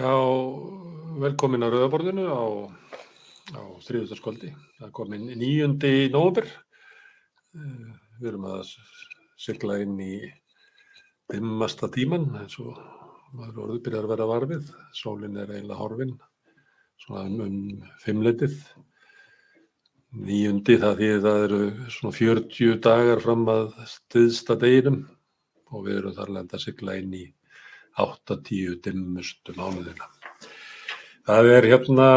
[0.00, 0.16] Já,
[1.20, 2.40] velkomin að Rauðaborðinu á,
[3.52, 4.48] á þriðutaskvöldi.
[4.78, 5.90] Það kom inn 9.
[6.14, 6.46] nóvember.
[7.52, 8.70] Eh, Við erum að
[9.40, 10.14] sigla inn í
[11.28, 12.78] dimmasta tíman eins og
[13.36, 14.70] maður orðið byrjar að vera varfið.
[14.96, 16.14] Sólinn er eiginlega horfin,
[17.04, 18.56] svona um, um fimmleitið.
[20.16, 21.60] Níundi það því það eru
[21.98, 25.02] svona 40 dagar fram að stiðsta deginum
[25.68, 27.26] og við erum þar lenda að sigla inn í
[28.00, 30.08] 8-10 dimmustu mánuðina.
[31.28, 32.08] Það er hérna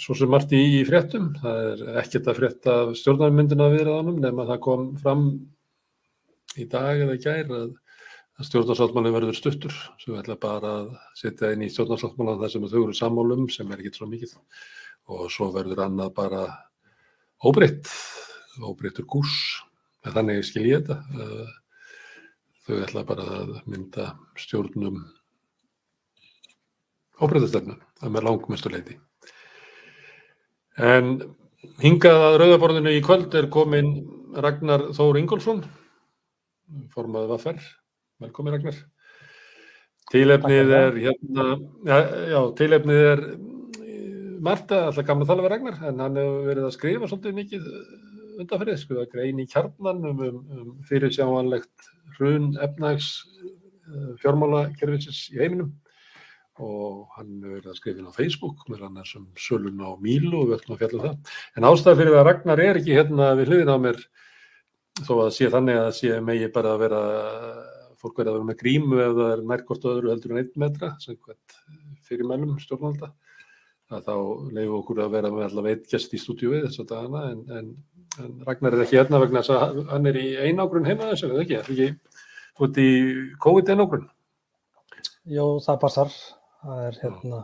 [0.00, 1.30] svo sem margt í, í fréttum.
[1.40, 5.24] Það er ekkert að frétta stjórnarmyndina viðraðanum nema það kom fram
[6.60, 7.70] í dag eða gær að,
[8.38, 9.78] að stjórnarsáttmáli verður stuttur.
[10.02, 13.82] Svo ætla bara að setja inn í stjórnarsáttmála það sem þau eru sammálum sem er
[13.82, 14.36] ekki svo mikið
[15.12, 16.44] og svo verður annað bara
[17.42, 17.90] óbreytt,
[18.62, 19.34] óbreyttur gús.
[20.02, 21.52] Þannig skil ég þetta.
[22.62, 25.00] Þau ætla bara að mynda stjórnum
[27.22, 28.98] óbreyðastöfnum, það með langmestu leiti.
[30.78, 31.14] En
[31.82, 33.92] hingað að rauðaborðinu í kvöld er komin
[34.32, 35.62] Ragnar Þór Ingólfsson,
[36.94, 37.66] formaðið var ferr.
[38.22, 38.78] Velkomin Ragnar.
[40.12, 41.46] Tilefnið er hérna,
[41.88, 41.96] já,
[42.32, 43.24] já tilefnið er
[44.42, 47.66] Marta, alltaf gaman að tala við Ragnar, en hann hefur verið að skrifa svolítið mikið
[48.42, 53.12] undanferðið, sko, að grein í kjarnan um, um fyrirsjáanlegt hrun efnags
[54.22, 55.72] fjármálakerfisins í heiminum
[56.62, 60.50] og hann verið að skrifa inn á Facebook með hann þessum sölun á Mílu og
[60.50, 61.36] við ætlum að fjalla um það.
[61.56, 64.02] En ástæða fyrir að Ragnar er ekki hérna við hliðin á mér
[65.00, 67.02] þó að sé þannig að sé megi bara að vera
[68.02, 70.92] fólk verið að vera með grímu ef það er nærkort öðru heldur en einn metra
[71.02, 71.56] sem hvert
[72.06, 73.12] fyrir mælum stjórnvalda
[73.92, 74.14] að þá
[74.56, 77.42] leifu okkur að vera með allavega eitt gest í stúdíu við þess að dagana en,
[77.58, 77.72] en,
[78.20, 81.44] en Ragnar er ekki hérna vegna þess að hann er í einágrun heima þessu, eða
[81.44, 81.60] ekki?
[81.60, 82.90] Er ekki út í
[83.44, 84.04] COVID einágrun?
[85.30, 86.14] Jó, það passar.
[86.62, 87.40] Það er hérna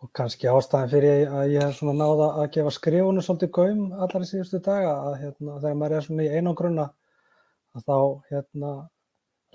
[0.00, 4.24] og kannski ástæðin fyrir að ég hef svona náða að gefa skrifunum svolítið gaum allar
[4.24, 6.86] í síðustu daga að hérna þegar maður er svona í einágrunna
[7.76, 7.98] að þá
[8.30, 8.70] hérna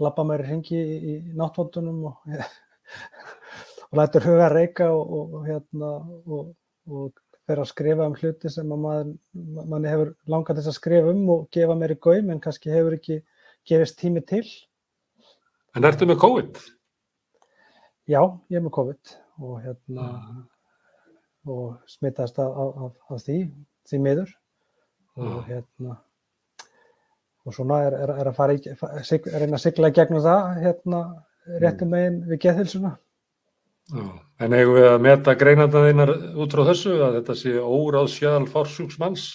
[0.06, 2.30] lappa mér hringi í, í náttvotunum og
[3.90, 5.92] og lætur huga reyka og, og, hérna,
[6.28, 6.54] og,
[6.86, 7.12] og
[7.46, 8.86] fer að skrifa um hluti sem að
[9.70, 13.20] manni hefur langað þess að skrifa um og gefa í gaum en kannski hefur ekki
[13.70, 14.46] gefist tími til.
[15.76, 16.58] En ertu með COVID?
[18.08, 20.42] Já, ég er með COVID og, hérna, mm.
[21.52, 23.40] og smittast af, af, af því,
[23.90, 24.36] því miður
[25.16, 25.40] og mm.
[25.50, 25.98] hérna
[27.46, 30.62] og svona er, er, er að fara í, er reyna að sigla í gegnum það
[30.64, 31.02] hérna
[31.62, 32.96] réttum meginn við geðhilsuna.
[33.94, 39.26] En eigum við að meta greinandaðinnar út frá þessu að þetta sé óráð sjálf fórsjúksmanns?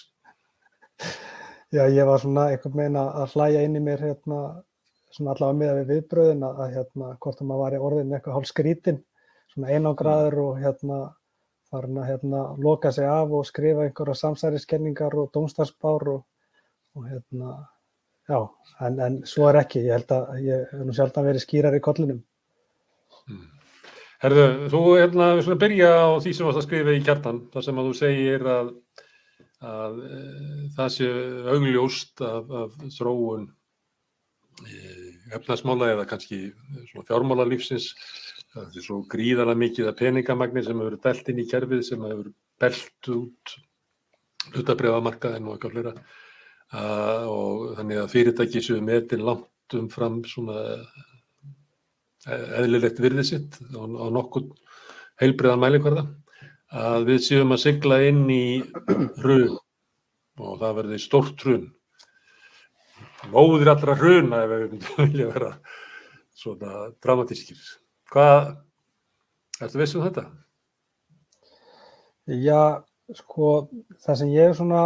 [1.71, 4.41] Já, ég var svona einhvern veginn að hlæja inn í mér hérna,
[5.15, 8.50] svona allavega miða við viðbröðin að, hérna, hvort að maður var í orðin eitthvað hálf
[8.50, 8.99] skrítinn,
[9.53, 10.99] svona einangraður og hérna
[11.71, 16.27] farin að hérna loka sig af og skrifa einhverja samsæriskenningar og dómstagsbár og,
[16.99, 17.55] og hérna,
[18.27, 18.41] já,
[18.82, 21.78] en, en svo er ekki, ég held að ég hef nú sjálf að verið skýrar
[21.78, 22.21] í kollinum.
[23.31, 23.59] Mm.
[24.20, 27.38] Herðu, þú hérna, við svona byrja á því sem þú ætti að skrifa í kjartan,
[27.54, 28.69] þar sem að þú segir að,
[29.70, 30.19] að e,
[30.76, 31.08] það sé
[31.54, 33.47] augljóst af, af þróun
[34.66, 34.82] e,
[35.38, 36.42] efnarsmála eða kannski
[36.91, 37.94] svona fjármála lífsins,
[38.53, 42.32] það er svo gríðarlega mikið að peningamagnir sem hefur belt inn í kerfið, sem hefur
[42.60, 43.58] belt út
[44.50, 45.94] hlutabriðamarkaðin og eitthvað flera
[47.31, 50.60] og þannig að fyrirtæki séu metin langt um fram svona
[52.61, 53.82] eðlilegt virði sitt á,
[54.15, 54.50] nokkuð
[55.21, 56.06] heilbriðan mælikvarða
[56.71, 58.62] að við séum að sigla inn í
[59.21, 59.59] hrun
[60.41, 61.69] og það verði stórt hrun
[63.35, 65.50] móður allra hruna ef við vilja vera
[66.41, 67.61] svona dramatískir
[68.12, 68.55] hvað
[69.61, 70.25] ertu veist um þetta?
[72.31, 72.81] Já,
[73.17, 73.69] sko
[74.05, 74.83] það sem ég er svona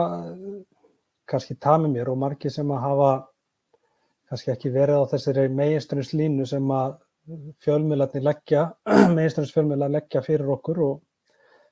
[1.29, 3.12] kannski tamið mér og margi sem að hafa
[4.31, 6.97] kannski ekki verið á þessari meginstunins línu sem að
[7.65, 8.65] fjölmiðlarnir leggja,
[9.17, 11.00] meðinstæðansfjölmiðlar leggja fyrir okkur og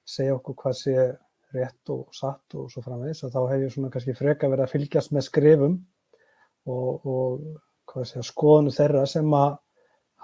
[0.08, 0.96] segja okkur hvað sé
[1.52, 4.72] rétt og satt og svo framvegis og þá hef ég svona kannski freka verið að
[4.72, 5.74] fylgjast með skrifum
[6.72, 7.42] og, og
[7.92, 9.58] hvað sé að skoðinu þeirra sem að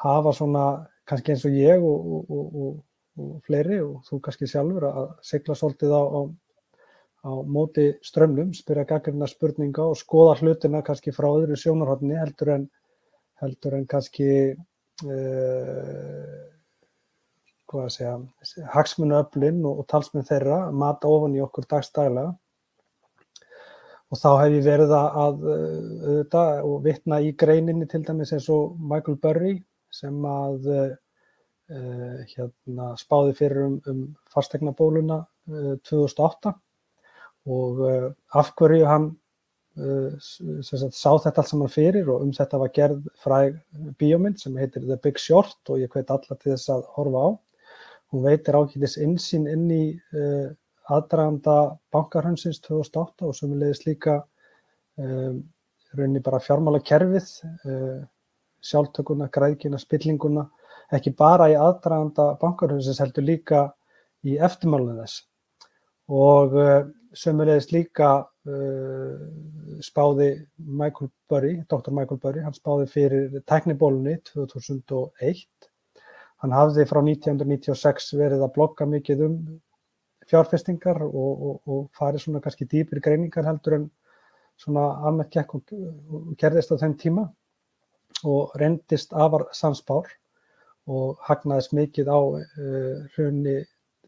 [0.04, 0.64] hafa svona
[1.08, 2.78] kannski eins og ég og, og,
[3.18, 6.20] og fleiri og þú kannski sjálfur að sigla svolítið á, á,
[7.28, 12.68] á móti strömmnum, spyrja gaggarina spurninga og skoða hlutina kannski frá öðru sjónarhóttni heldur en
[13.42, 14.30] heldur en kannski
[17.68, 18.14] hvað að segja,
[18.74, 22.24] hagsmunuöflin og, og talsmenn þeirra mata ofan í okkur dagstæla.
[24.08, 28.78] Og þá hef ég verið að auðvitað og vitna í greininni til dæmis eins og
[28.80, 29.54] Michael Burry
[29.92, 30.94] sem að uh,
[32.32, 34.00] hérna, spáði fyrir um, um
[34.32, 35.20] fastegnabóluna
[35.84, 36.54] 2008
[37.48, 37.84] og
[38.36, 39.06] af hverju hann
[39.78, 43.58] sagt, sá þetta allt saman fyrir og um þetta var gerð fræg
[44.00, 47.28] bíómynd sem heitir The Big Short og ég hveit alla til þess að horfa á.
[48.12, 49.84] Hún veitir ákveðis insýn inn í
[50.16, 50.48] uh,
[50.88, 51.56] aðdraganda
[51.92, 54.18] bankarhöndsins 2008 og sem við leiðist líka
[54.98, 55.42] um,
[55.96, 57.28] rauninni bara fjármála kerfið,
[57.68, 58.00] uh,
[58.64, 60.46] sjálftökuna, græðkina, spillinguna,
[60.96, 63.66] ekki bara í aðdraganda bankarhöndsins heldur líka
[64.24, 65.26] í eftirmálunum þess.
[66.08, 66.80] Og uh,
[67.14, 68.10] leiðist líka
[69.84, 70.28] spáði
[70.58, 71.92] Michael Burry, Dr.
[71.92, 75.46] Michael Burry, hann spáði fyrir teknibólunni 2001.
[76.42, 79.38] Hann hafði frá 1996 verið að blogga mikið um
[80.28, 81.12] fjárfestingar og,
[81.48, 83.88] og, og farið svona kannski dýpir greiningar heldur en
[84.58, 85.74] svona almennt gekk og,
[86.38, 87.26] gerðist á þeim tíma
[88.28, 90.08] og reyndist afar samspár
[90.88, 93.60] og hagnaðist mikið á uh, hrunni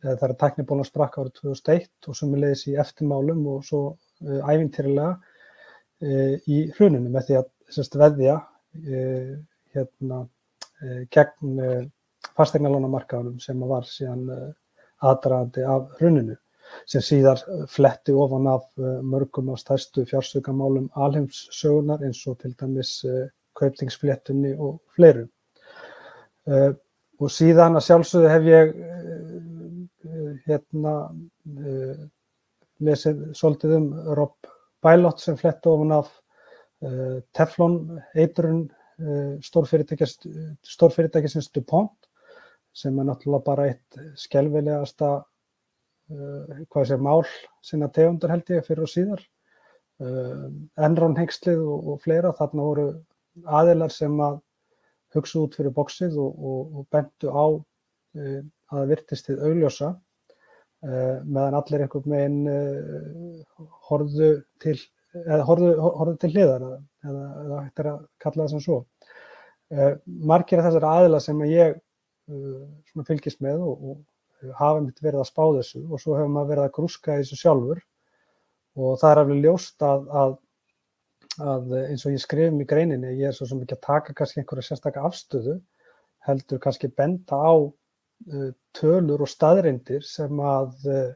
[0.03, 6.35] það er teknibólun sprakk árið 2001 og leiðis í eftirmálum og svo uh, æfintýrilega uh,
[6.49, 9.33] í hruninu með því að sérst, veðja uh,
[9.77, 10.27] hérna,
[11.13, 11.59] gegn
[12.39, 14.23] fastegnalánamarkaðunum sem var síðan
[15.05, 16.37] aðdraðandi af hruninu
[16.89, 18.65] sem síðar fletti ofan af
[19.05, 22.95] mörgum af stærstu fjársökamálum alheimssögunar eins og til dæmis
[23.61, 25.27] kauptingsfléttunni og fleiru.
[27.21, 28.75] Og síðan að sjálfsögðu hef ég
[30.47, 30.95] hérna
[32.81, 34.49] lesið svolítið um Rob
[34.85, 36.09] Bylot sem flett ofan af
[36.85, 38.71] uh, Teflon eiturun
[39.01, 42.09] uh, stórfyrirtækisins DuPont
[42.73, 43.91] sem er náttúrulega bara eitt
[44.21, 45.25] skelvilegasta uh,
[46.71, 47.25] hvað sé mál
[47.67, 49.23] sinna tegundar held ég fyrir og síðar.
[50.81, 52.87] Enron hengslið og, og fleira þarna voru
[53.45, 54.39] aðilar sem að
[55.13, 57.53] hugsa út fyrir bóksið og, og, og bentu á
[58.17, 59.89] að það virtist þið augljósa.
[59.91, 59.97] Uh,
[60.81, 64.31] meðan allir einhvern veginn uh, horfðu
[64.63, 64.77] til
[65.21, 67.25] eða horfðu, horfðu til hliðar eða,
[67.65, 68.79] hægt er að kalla það sem svo.
[69.71, 71.81] Uh, margir af þessar aðila sem ég
[73.09, 76.69] fylgist með og, og hafa mitt verið að spá þessu og svo hefur maður verið
[76.69, 77.83] að grúska þessu sjálfur.
[78.79, 80.37] Og það er alveg ljóst að, að,
[81.43, 84.41] að eins og ég skrifum í greininni ég er svo sem ekki að taka kannski
[84.41, 85.59] einhverja sérstakka afstöðu
[86.29, 87.80] heldur kannski benda á Eh,
[88.77, 91.13] tölur og staðrindir sem að eh,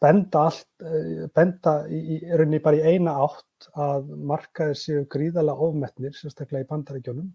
[0.00, 6.12] benda, allt, eh, benda í, rauninni bara í eina átt að markaðir séu gríðala ofmetnir,
[6.16, 7.30] sérstaklega í bandaríkjónum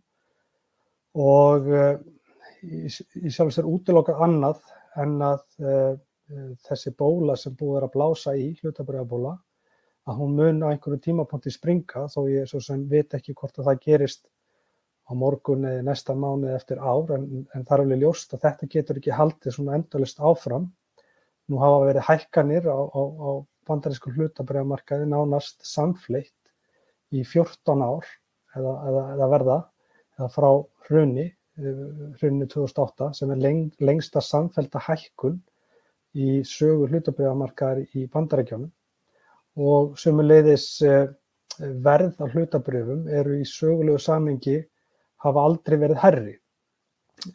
[1.21, 1.69] og
[2.65, 4.61] í, í sjálf sér útilokkar annað
[4.99, 5.93] en að uh,
[6.65, 9.35] þessi bóla sem búið er að blása í, hlutabriðabóla,
[10.09, 13.69] að hún mun á einhverju tímapunkti springa þó ég svo sem veit ekki hvort að
[13.69, 14.25] það gerist
[15.05, 18.69] á morgun eða næsta mánu eftir ár en, en það er alveg ljóst að þetta
[18.73, 20.67] getur ekki haldið svona endalist áfram.
[21.49, 23.29] Nú hafa verið hækkanir á, á, á
[23.69, 26.33] bandarísku hlutabræðamarkaði nánast samfleitt
[27.13, 28.05] í 14 ár
[28.57, 29.57] eða, eða, eða verða
[30.17, 30.49] eða frá
[30.87, 31.27] hrunni,
[32.19, 35.37] hrunni 2008 sem er leng, lengsta samfellta hækkun
[36.15, 38.71] í sögur hlutabræðamarkaðar í bandaríkjónum
[39.55, 41.07] og sömuleiðis eh,
[41.59, 44.57] verð á hlutabröfum eru í sögulegu samengi
[45.25, 46.35] hafa aldrei verið herri.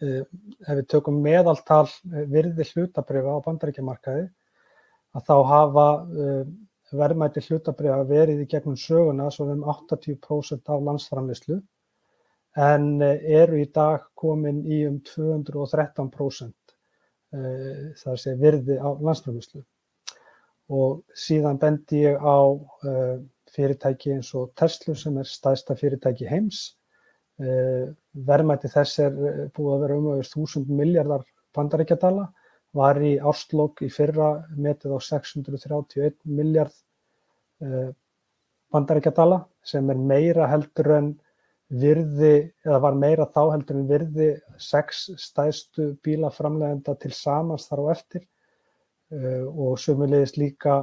[0.05, 0.23] Eh,
[0.69, 4.27] ef við tökum meðaltal eh, virði hlutabriða á bandaríkjamarkaði
[5.17, 5.87] að þá hafa
[6.25, 6.43] eh,
[7.01, 11.59] verðmæti hlutabriða verið í gegnum söguna svo um 80% af landsframleyslu
[12.61, 16.75] en eru í dag komin í um 213%
[18.01, 19.63] þar sé virði á landsframleyslu.
[20.75, 22.43] Og síðan bendi ég á
[23.55, 26.65] fyrirtæki eins og Tesla sem er staðsta fyrirtæki heims
[27.41, 27.89] Eh,
[28.29, 31.23] verðmæti þess er eh, búið að vera um aðeins 1000 miljardar
[31.57, 32.27] bandaríkjadala,
[32.77, 34.27] var í ástlokk í fyrra
[34.61, 36.75] metið á 631 miljard
[37.65, 37.89] eh,
[38.75, 41.09] bandaríkjadala sem er meira heldur en
[41.81, 44.29] virði, eða var meira þá heldur en virði
[44.61, 48.27] sex stæðstu bílaframlegenda til samans þar á eftir.
[49.11, 50.75] Og sömulegist líka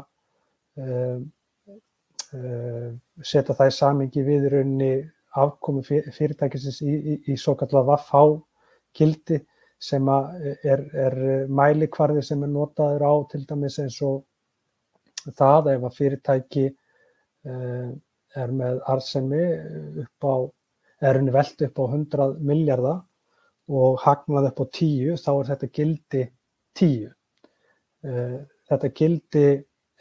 [3.24, 4.92] setja það í samingi við í rauninni
[5.44, 8.24] afkomi fyrirtækisins í, í, í svo kallar vaffhá
[8.98, 9.42] gildi
[9.80, 11.16] sem er, er
[11.54, 14.24] mælikvarði sem er notaður á til dæmis eins og
[15.38, 17.90] það ef að fyrirtæki uh,
[18.38, 19.44] er með arsemi
[20.04, 20.36] upp á,
[21.06, 23.04] er henni veld upp á 100 miljardar
[23.68, 26.24] og hagnað upp á 10 þá er þetta gildi
[26.80, 27.08] 10.
[27.08, 28.36] Uh, eh,
[28.70, 29.48] þetta gildi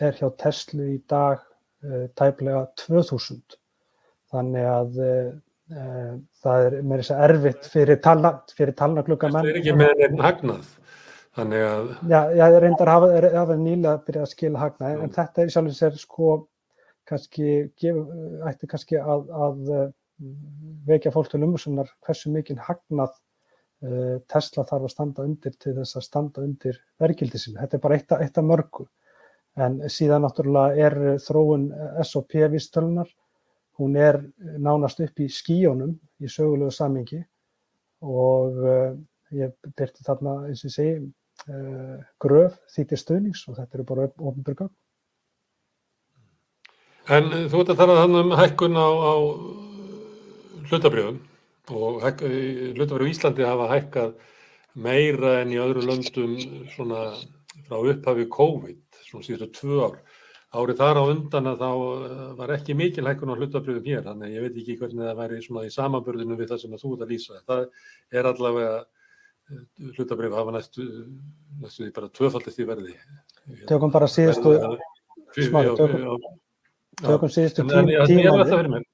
[0.06, 3.58] er hjá Tesla í dag uh, tæplega 2000
[4.36, 6.10] Þannig að uh,
[6.44, 10.22] það er með þess að erfitt fyrir, talna, fyrir talnaklukka Það er ekki með einn
[10.22, 10.74] hagnað.
[11.36, 15.42] Þannig að, Já, ég reyndar hafa, hafa nýlega byrjað að skila hagna, en, en þetta
[15.42, 16.30] er í sjálfum sér sko
[17.06, 17.98] kannski, gef,
[18.48, 19.84] ætti kannski að, að eh,
[20.88, 23.12] vekja fólk til umhersunar hversu mikinn hagnað
[24.32, 27.60] Tesla þarf að standa undir til þess að standa undir verkildi sinni.
[27.60, 28.86] Þetta er bara eitt, af- mörgu.
[29.56, 31.68] En síðan náttúrulega er þróun
[32.04, 33.08] SOP vístölunar,
[33.76, 34.20] hún er
[34.58, 37.20] nánast upp í skíjónum í sögulegu samingi
[38.06, 38.96] og uh,
[39.36, 40.98] ég byrti þarna, eins og segi,
[41.50, 44.74] uh, gröf því til stuðnings og þetta eru bara ofnbjörgögn.
[47.06, 49.14] en þú ert að tala þannig um hækkun á, á
[50.66, 51.20] hlutabrjöfum
[51.76, 54.16] og hlutabrjöf í Íslandi hafa hækkað
[54.74, 56.36] meira en í öðru löndum
[56.74, 57.08] svona
[57.66, 59.96] frá upphafi COVID, svona síðustu tvö ár.
[60.54, 61.70] Árið þar á undan að þá
[62.06, 65.16] eh, var ekki mikil hækkun á hlutabrjöfum hér, þannig að ég veit ekki hvernig það
[65.18, 67.40] væri svona í samanburðinu við það sem þú ert að lýsa.
[67.50, 67.64] Það
[68.20, 68.76] er allavega
[69.96, 70.86] hlutabrjöf hafa næstu,
[71.62, 72.94] næstu því bara tvöfaldist í verði.
[73.70, 74.54] Tökum bara síðustu,
[75.36, 76.38] Smári, Já, tökum-
[77.02, 78.56] tökum síðustu En- tí, en ég- ég er alltaf tíma.
[78.56, 78.84] fyrir mér.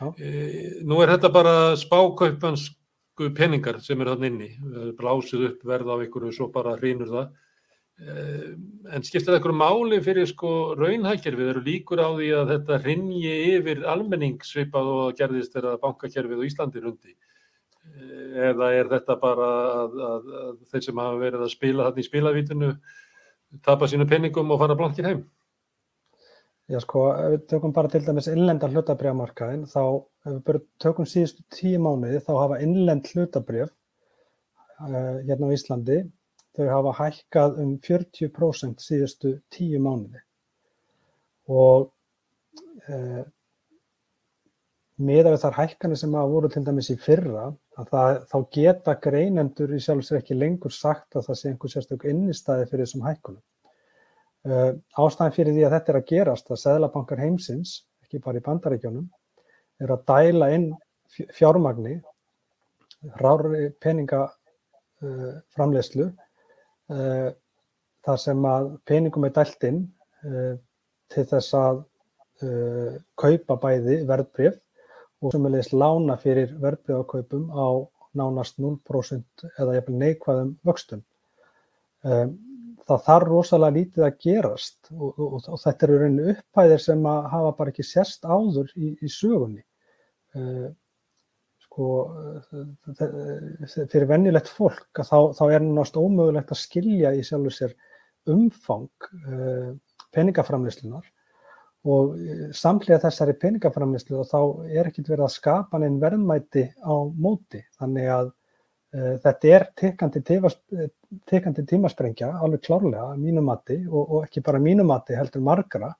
[0.00, 0.06] Já.
[0.20, 5.86] E, Nú er þetta bara spákaupansku peningar sem er þannig inni, Eh, blásið upp verð
[5.88, 7.30] á einhverju svo bara hrýnur það.
[7.96, 8.16] E,
[8.86, 13.32] En skiptir það einhverju máli fyrir sko raunhækkerfið, eru líkur á því að þetta hrynji
[13.56, 17.16] yfir almenning svipað og gerðist þegar bankakerfið á Íslandi rundi?
[17.16, 18.04] E,
[18.50, 19.48] Eða er þetta bara
[19.80, 22.70] að, að, að þeir sem hafa verið að spila þarna í spilavítinu
[23.66, 25.24] tapa sínu peningum og fara blankir heim?
[26.66, 29.82] Já, sko, ef við tökum bara til dæmis innlenda hlutabrjámarkaðin, þá
[30.26, 35.98] ef við bara tökum síðustu tíu mánuði, þá hafa innlend hlutabrjöf uh, hérna á Íslandi,
[36.56, 40.22] þau hafa hækkað um 40% síðustu tíu mánuði.
[41.52, 41.90] Og
[42.88, 43.24] uh,
[44.96, 48.94] miða við þar hækkanir sem hafa voru til dæmis í fyrra, að það, þá geta
[49.04, 53.04] greinendur í sjálf sér ekki lengur sagt að það sé einhver sérstök innistæði fyrir þessum
[53.04, 53.42] hækkunum.
[54.46, 54.72] Uh,
[55.02, 59.06] ástæðan fyrir því að þetta er að gerast að seðlabankar heimsins, ekki bara í bandaríkjónum,
[59.82, 60.68] er að dæla inn
[61.12, 61.96] fj- fjármagni,
[63.20, 66.06] rári peninga uh, framleiðslu,
[66.92, 67.28] uh,
[68.06, 69.82] þar sem að peningum er dælt inn
[70.26, 70.54] uh,
[71.12, 71.82] til þess að
[72.46, 74.58] uh, kaupa bæði verðbrif
[75.24, 77.68] og sömulegis lána fyrir verðbrifakaupum á
[78.16, 81.02] nánast 0% eða jafnvel neikvæðum vöxtum.
[82.06, 82.36] Um,
[82.86, 87.30] það þarf rosalega lítið að gerast og, og, og þetta eru rauninni upphæðir sem að
[87.32, 89.64] hafa bara ekki sérst áður í, í sögunni.
[91.76, 92.62] Uh, sko,
[92.96, 97.74] þe- fyrir venjulegt fólk þá, þá er náttúrulega ómögulegt að skilja í sjálfur sér
[98.32, 98.88] umfang
[99.28, 99.74] uh,
[100.16, 101.04] peningaframleyslunar
[101.86, 104.38] og eh, samhliða þessari peningaframleyslu og þá
[104.72, 107.60] er ekkert verið að skapa neinn verðmæti á móti.
[107.78, 110.56] Þannig að uh, þetta er tekandi, tífas,
[111.30, 115.92] tekandi tímasprengja alveg klárlega að mínu mati og, og ekki bara mínu mati heldur margra.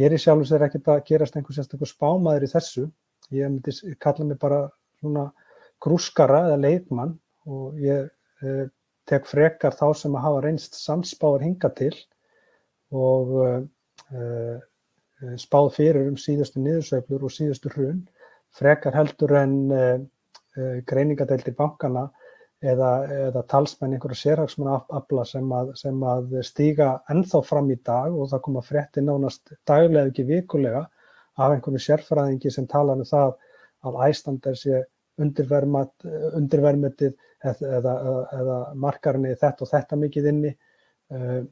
[0.00, 2.88] Ég er í sjálfu sér ekkert að gerast einhver sérstaklega spámaður í þessu.
[3.36, 4.64] Ég myndi kalla mig bara
[5.00, 5.26] svona
[5.80, 7.16] grúskara eða leikmann
[7.48, 8.08] og ég
[8.44, 8.64] uh,
[9.10, 11.94] tek frekar þá sem að hafa reynst samspáður hinga til
[12.94, 13.58] og uh,
[14.14, 18.04] uh, spáð fyrir um síðustu niðursveiflur og síðustu hrun
[18.56, 19.98] frekar heldur en uh,
[20.58, 22.08] uh, greiningadeildir bankana
[22.60, 22.90] eða,
[23.30, 28.30] eða talsmenn einhverja sérhagsmanna afla sem að, sem að stíga ennþá fram í dag og
[28.32, 30.84] það koma frétti nánast daglega ekki vikulega
[31.40, 33.32] af einhverju sérfræðingi sem tala um það
[33.86, 34.82] að æstandar sé
[35.20, 37.12] undirvermetið
[37.44, 37.94] eða, eða,
[38.40, 40.52] eða markarinni þetta og þetta mikið inni.
[41.10, 41.42] Uh,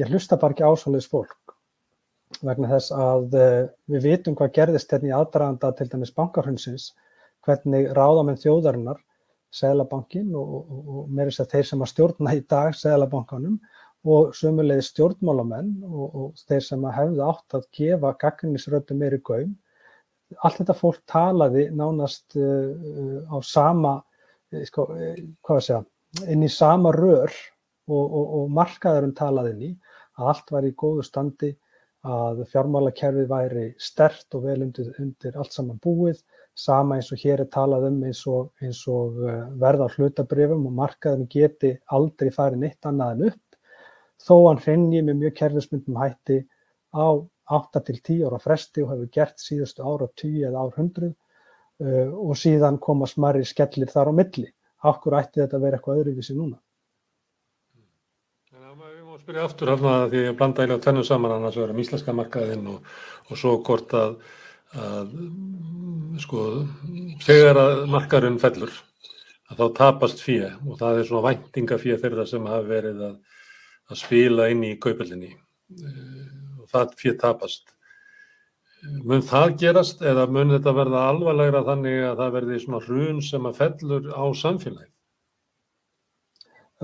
[0.00, 1.56] ég hlusta bara ekki ásvöldis fólk
[2.46, 6.92] vegna þess að uh, við vitum hvað gerðist hérna í aðdraganda til dæmis bankarhundsins,
[7.46, 9.00] hvernig ráðamenn þjóðarinnar,
[9.50, 13.56] Sælabankin og, og, og meira þess að þeir sem að stjórna í dag Sælabankanum
[14.14, 19.56] og sömulegði stjórnmálamenn og, og þeir sem að hefðu átt að gefa gaggrinnisrödu meiri gaum.
[20.38, 23.96] Allt þetta fólk talaði nánast uh, á sama,
[24.52, 24.86] uh, sko,
[25.46, 25.80] hvað að segja,
[26.30, 27.32] inn í sama rör
[27.90, 29.72] og, og markaðurinn talaði inn í
[30.20, 31.54] að allt var í góðu standi
[32.06, 36.22] að fjármálakerfið væri stert og vel undir, undir allt saman búið,
[36.56, 39.18] sama eins og hér er talað um eins og, eins og
[39.60, 43.58] verða hlutabrifum og markaðurinn geti aldrei farið neitt annað en upp,
[44.20, 46.40] þó hann hrinni með mjög kerfismyndum hætti
[46.96, 47.08] á
[47.50, 52.10] 8 til 10 ára fresti og hefur gert síðustu ára 10 eða ár 100 uh,
[52.14, 54.48] og síðan koma smarri skellir þar á milli.
[54.90, 56.60] Akkur ætti þetta að vera eitthvað öðruvísi núna?
[58.50, 62.14] Við má spyrja aftur hérna því að blanda eiginlega tvennu saman annars vegar um íslenska
[62.16, 62.86] markaðinn og,
[63.28, 64.14] og svo hvort að,
[64.78, 65.10] að
[66.22, 66.44] sko,
[67.26, 68.72] þegar að markarinn fellur
[69.50, 73.16] að þá tapast fíja og það er svona væntingafíja þeirra sem hafa verið að,
[73.90, 76.39] að spila inn í kaupellinni og
[76.72, 77.74] það fíja tapast.
[79.04, 83.48] Mun það gerast eða mun þetta verða alvarlegra þannig að það verði svona hrun sem
[83.48, 84.90] að fellur á samfélagi?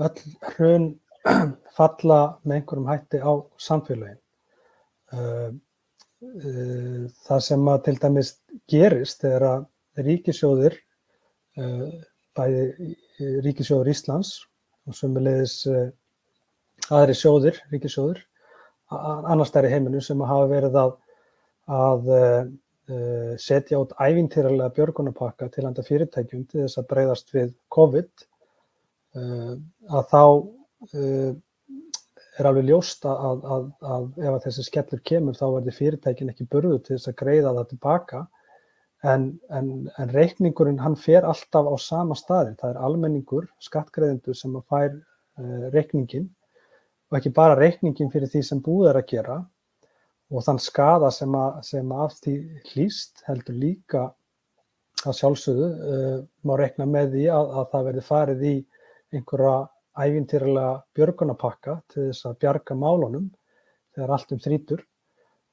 [0.05, 0.19] Öll
[0.51, 0.87] hrun
[1.77, 4.21] falla með einhverjum hætti á samfélagin.
[7.27, 8.31] Það sem að til dæmis
[8.69, 10.77] gerist er að ríkisjóðir,
[12.37, 12.93] bæði
[13.45, 14.35] ríkisjóður Íslands
[14.85, 15.63] og sömulegis
[16.93, 18.21] aðri sjóðir, ríkisjóður,
[18.91, 20.95] annars stærri heiminu sem hafa verið að,
[21.77, 22.11] að
[23.43, 28.23] setja út ævintýralega björgunapakka til handa fyrirtækjum til þess að breyðast við COVID,
[29.17, 30.21] að þá
[32.37, 36.79] er alveg ljóst að, að, að ef þessi skellur kemur þá verður fyrirtækin ekki burðu
[36.85, 38.23] til þess að greiða það tilbaka
[39.13, 42.55] en, en, en reikningurinn hann fer alltaf á sama staði.
[42.59, 46.29] Það er almenningur, skattgreðendur sem fær uh, reikningin
[47.07, 49.37] og ekki bara reikningin fyrir því sem búið er að gera
[50.27, 52.35] og þann skada sem, að, sem að af því
[52.71, 54.03] hlýst heldur líka
[55.07, 58.55] að sjálfsögðu uh, má reikna með því að, að það verður farið í
[59.15, 59.55] einhverja
[59.97, 63.27] ævintýralega björgunapakka til þess að bjarga málunum
[63.95, 64.83] þegar allt um þrítur.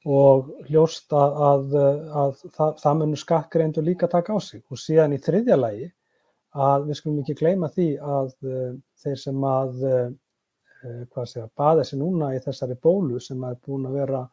[0.04, 1.76] Og hljóst að, að,
[2.20, 4.61] að það, það munur skattgreindur líka taka á sig.
[4.68, 5.87] Og síðan í þriðja lægi
[6.64, 10.11] að við skulum ekki gleyma því að uh, þeir sem að uh,
[10.85, 14.25] hvað segja, baða sér núna í þessari bólu sem er búin að vera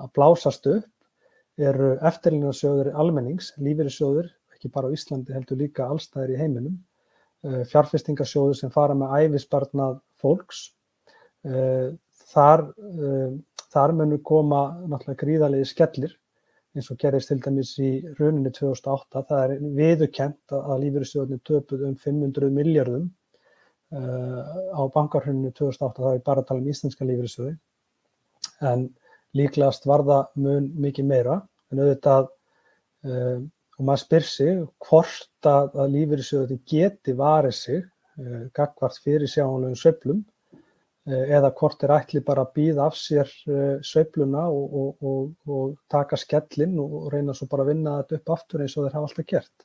[0.00, 6.40] að blásast upp eru eftirlinarsjóður almennings, lífeyrissjóður, ekki bara á Íslandi heldur líka allstæðir í
[6.40, 6.80] heiminum
[7.44, 10.66] fjárfestingarsjóður sem fara með æfisbarnað fólks.
[12.34, 12.64] Þar,
[13.74, 16.14] þar munur koma náttúrulega gríðarlegi skellir
[16.74, 19.26] eins og gerist til dæmis í rauninni 2008.
[19.28, 23.10] Það er viðukent að lífeyrissjóðunni töpuð um 500 miljardum
[23.94, 26.02] á bankarhrauninu 2008.
[26.02, 27.56] Það er bara að tala um íslenska lífeyrissjóði.
[28.70, 28.88] En
[29.38, 31.40] líklegast var það mun mikið meira.
[31.72, 32.32] En auðvitað
[33.78, 39.78] og maður spyr sig hvort að, að lífeyrissjóði geti varið sig uh, gagvart fyrir sjáanlegum
[39.78, 45.04] sveiflum uh, eða hvort er ætli bara að býða af sér uh, sveifluna og, og,
[45.10, 48.86] og, og taka skellin og reyna svo bara að vinna þetta upp aftur eins og
[48.86, 49.63] þeir hafa alltaf gert.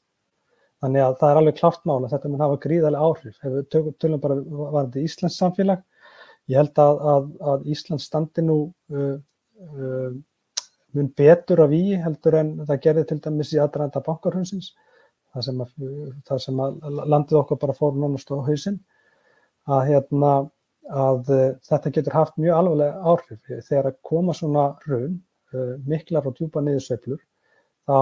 [0.79, 3.39] Þannig að það er alveg klart mál að þetta mun hafa gríðarlega áhrif.
[3.43, 4.37] Ef við tökum tölum bara
[4.75, 5.81] varðið Íslands samfélag,
[6.47, 8.59] ég held að, að, að Íslands standi nú
[10.95, 14.71] mun betur af í heldur en það gerði til dæmis í aðræðanda bankarhundsins
[15.33, 15.73] það sem, að,
[16.29, 16.61] það sem
[17.13, 18.79] landið okkar bara fór nánast á hausinn
[19.69, 20.31] að, hérna,
[20.89, 21.31] að
[21.69, 25.19] þetta getur haft mjög alveglega áhrif þegar að koma svona raun
[25.89, 27.21] miklar og djúpa niðursveiflur
[27.89, 27.99] þá,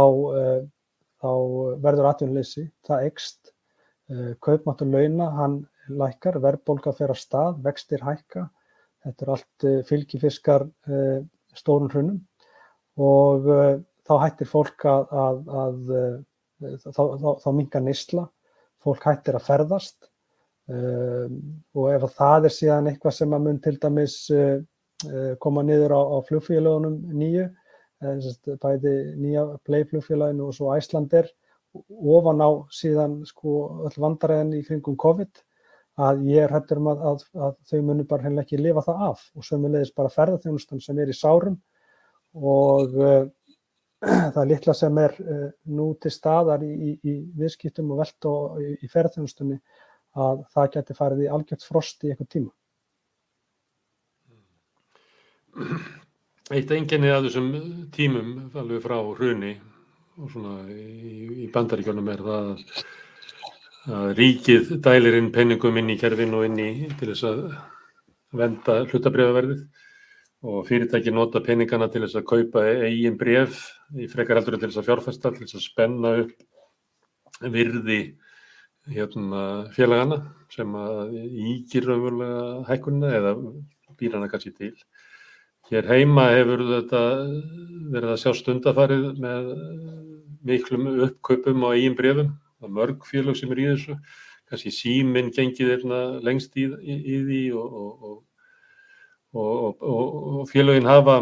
[1.21, 1.31] þá
[1.83, 3.53] verður atvinnuleysi, það ekst
[4.43, 8.47] kaupmáttur launa, hann lækkar, verðbólka fer að stað, vextir hækka.
[9.05, 10.65] Þetta er allt fylgifiskar
[11.55, 12.17] stórun hrunum
[12.97, 13.45] og
[14.07, 15.77] þá hættir fólk að, að, að
[16.81, 18.25] þá, þá, þá mingar neysla,
[18.83, 20.09] fólk hættir að ferðast.
[20.67, 24.17] Og ef það er síðan eitthvað sem að mun til dæmis
[25.43, 27.47] koma niður á, á flugfélagunum nýju,
[28.01, 31.29] bæði nýja Play-flugfélaginu og svo Æslander
[31.87, 35.43] ofan á síðan sko öll vandaræðin í kringum COVID
[35.97, 39.01] að ég er hættur um að, að, að þau munir bara hennilega ekki lifa það
[39.07, 41.57] af og sömulegis bara ferðarþjónustan sem er í sárum
[42.37, 43.25] og uh,
[44.33, 48.29] það er litla sem er uh, nú til staðar í, í, í viðskiptum og velt
[48.29, 49.57] og í, í ferðarþjónustunni
[50.17, 52.51] að það geti farið í algjört frost í einhver tíma.
[56.47, 57.47] Eitt enginni að þessum
[57.91, 59.49] tímum alveg frá hruni
[60.15, 62.61] og svona í, í bandaríkjónum er það að,
[63.97, 66.69] að ríkið dælir inn penningum inn í kerfin og inn í
[67.01, 67.41] til þess að
[68.39, 69.65] venda hlutabriðaverðið
[70.47, 73.59] og fyrirtæki nota peningana til þess að kaupa eigin bref
[73.99, 78.01] í frekar heldur til þess að fjárfesta, til þess að spenna upp virði
[78.87, 79.41] hérna,
[79.75, 80.21] félagana
[80.55, 83.35] sem að ígir raunverulega hækkunna eða
[83.99, 84.71] býr hana kannski til.
[85.67, 86.99] Hér heima hefur þetta
[87.91, 89.49] verið að sjá stundafarið með
[90.47, 92.29] miklum uppkaupum á eigin brefum.
[92.57, 93.97] Það er mörg félag sem er í þessu.
[94.47, 95.83] Kannski síminn gengið
[96.23, 97.75] lengst í, í, í því og,
[98.07, 98.15] og,
[99.35, 101.17] og, og félagin hafa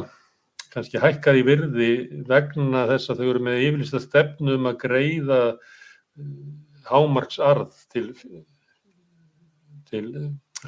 [0.76, 1.90] kannski hækkað í virði
[2.30, 5.40] vegna þess að þau eru með yfirlista stefnum að greiða
[6.86, 8.06] hámarksarð til,
[9.90, 10.06] til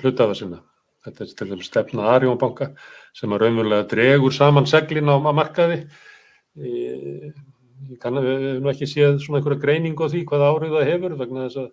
[0.02, 0.64] hlutafa sinna.
[1.08, 2.72] Þetta er til dæmis stefna Arjónbanka
[3.16, 5.86] sem að raunverulega dregur saman seglin á markaði.
[6.58, 10.90] Ég kann að við hefum ekki séð svona einhverja greiningu á því hvað árið það
[10.92, 11.70] hefur vegna þess að,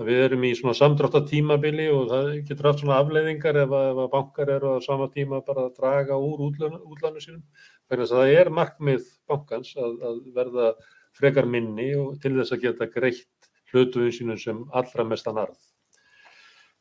[0.00, 4.02] að við erum í svona samdráttartímabili og það getur haft svona afleiðingar ef að, ef
[4.02, 7.44] að bankar eru á sama tíma bara að draga úr útlánu sínum.
[7.86, 10.72] Vegna þess að það er markmið bankans að, að verða
[11.16, 15.60] frekar minni og til þess að geta greitt hlutuðum sínum sem allra mestan arð.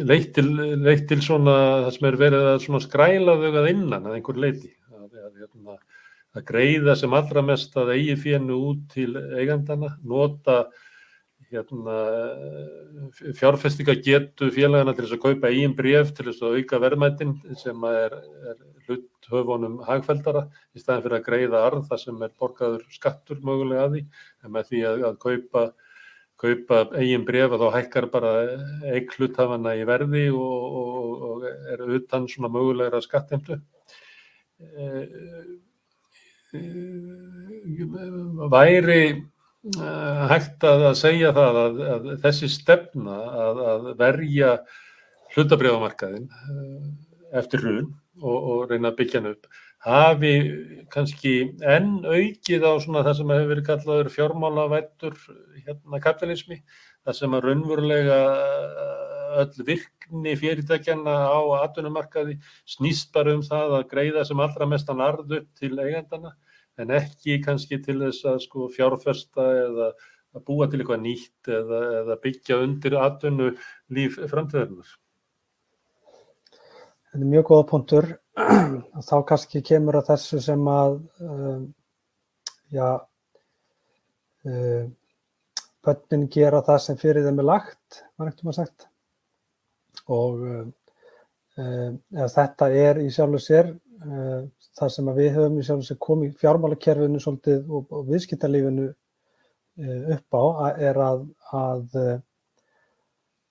[0.07, 0.47] leitt til,
[0.85, 1.57] leitt til svona
[1.87, 5.79] það sem er verið að skræla þau að innan að einhver leiti að, að, að,
[6.39, 10.65] að greiða sem allra mest að eigi fjennu út til eigandana, nota
[11.55, 11.97] hérna,
[13.39, 17.87] fjárfestinga getu félagana til þess að kaupa eigin bref til þess að auka verðmættin sem
[17.89, 18.17] er,
[18.51, 23.41] er hlut höfunum hagfældara í staðin fyrir að greiða arð þar sem er borgaður skattur
[23.47, 24.05] mögulega að því
[24.45, 25.65] en með því að, að kaupa,
[26.45, 28.33] kaupa eigin bref að þá hækkar bara
[28.93, 33.61] eig hluthafana í verði og, og, og er utan svona mögulegra skattemtu.
[38.55, 39.23] Væri Eh,
[39.65, 44.51] hægt að segja það að, að þessi stefna að, að verja
[45.35, 46.89] hlutabriðamarkaðin eh,
[47.41, 47.87] eftir hrun
[48.21, 49.49] og, og reyna að byggja hann upp
[49.85, 50.35] hafi
[50.93, 55.19] kannski enn aukið á svona það sem hefur verið kallaður fjármálavættur
[55.65, 56.61] hérna kapitalismi,
[57.05, 58.21] það sem að raunverulega
[58.85, 65.03] eh, öll virkni fyrirtækjana á atvinnumarkaði snýst bara um það að greiða sem allra mestan
[65.05, 66.37] arð upp til eigandana
[66.83, 69.93] en ekki kannski til þess að sko fjárfesta eða
[70.35, 73.51] að búa til eitthvað nýtt eða, eða byggja undir atvinnu
[73.95, 74.91] líf framtíðarinnar.
[77.15, 78.11] Þetta er mjög góða punktur.
[79.09, 81.61] Þá kannski kemur að þessu sem að uh,
[82.75, 82.89] já,
[84.51, 84.89] uh,
[85.87, 88.89] bönnin gera það sem fyrir þeim er lagt, var ekkert um að sagt.
[90.11, 90.67] Og uh,
[92.35, 93.71] þetta er í sjálfu sér
[94.05, 100.15] það sem við höfum í sjálf sem kom í fjármálakerfinu svolítið og, og viðskiptarlífinu eh,
[100.17, 100.45] upp á
[100.91, 102.17] er að, að eh,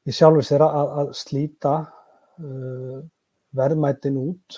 [0.09, 1.73] í sjálfu sér að, að slíta
[2.43, 2.97] uh,
[3.55, 4.57] verðmætin út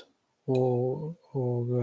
[0.49, 1.73] og, og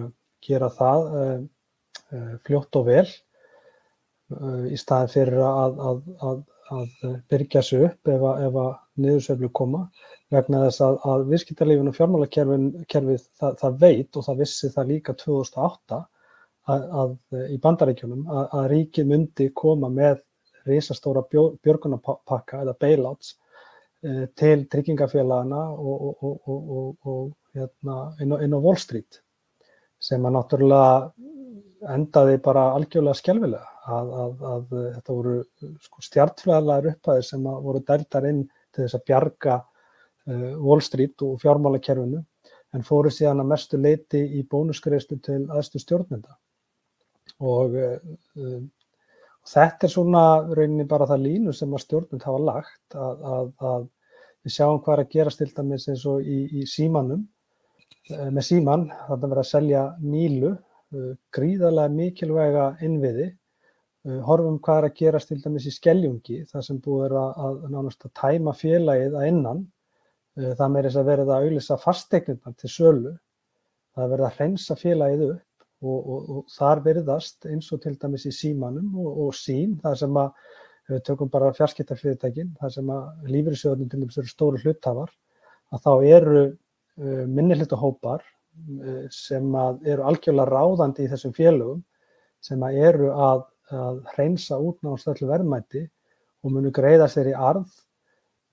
[0.43, 5.79] gera það uh, fljótt og vel uh, í staðin fyrir að,
[6.27, 6.43] að
[7.31, 8.73] byrja sig upp ef að
[9.03, 9.87] niðursöflu koma
[10.33, 15.15] vegna þess að, að viðskiptarlífin og fjármálakerfið það, það veit og það vissi það líka
[15.21, 15.99] 2008
[16.73, 20.23] að, að í bandaríkjunum að, að ríkið myndi koma með
[20.69, 28.61] risastóra björgunapakka eða bailouts e, til tryggingafélagana og, og, og, og hérna, inn, inn á
[28.63, 29.21] Wall Street
[30.03, 34.13] sem að náttúrulega endaði bara algjörlega skjálfilega að,
[34.47, 35.37] að þetta voru
[35.83, 39.72] sko, stjartflæðilegar upphæðir sem voru dæltar inn til þess að bjarga Eh,
[40.27, 42.21] Wall Street og fjármálakerfinu
[42.73, 46.37] en fóru síðan að mestu leiti í bónusgreifslu til aðstu stjórnenda.
[47.43, 48.63] Og uh,
[49.49, 53.87] þetta er svona rauninni bara það línu sem að stjórnend hafa lagt að, að, að
[54.43, 57.27] við sjáum hvað er að gera til dæmis eins og í, í símanum
[58.11, 60.57] með síman, þannig að vera að selja mílu,
[60.97, 63.31] uh, gríðarlega mikilvæga innviði.
[64.27, 67.69] Horfum hvað er að gera til dæmis í skelljungi þar sem búið er að, að
[67.71, 69.61] nánast að tæma félagið að innan.
[69.63, 69.82] Eh,
[70.37, 73.15] það með þess að verða að auðvisa fastegnirna til sölu.
[73.93, 78.27] Það verða að hreinsa félagið upp og, og, og þar verðast eins og til dæmis
[78.29, 80.31] í símanum og, og sín, það sem að,
[80.93, 85.13] við tökum bara fjarskiptarfyrirtækin, það sem að lífriðsjóðunum til dæmis eru stóru hluttafar,
[85.73, 91.83] að þá eru uh, minni hlutahópar uh, sem eru algjörlega ráðandi í þessum félögum
[92.43, 95.85] sem að eru að, að hreinsa út náttúrulega öllu verðmæti
[96.43, 97.71] og munu greiða sér í arð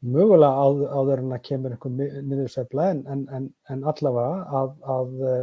[0.06, 5.12] mögulega áður, áður en að kemur einhver niðursefla en, en, en, en allavega að, að
[5.20, 5.42] uh,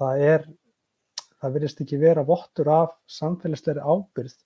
[0.00, 0.48] það er,
[1.42, 4.38] það virðist ekki vera vottur af samfélagsleiri ábyrð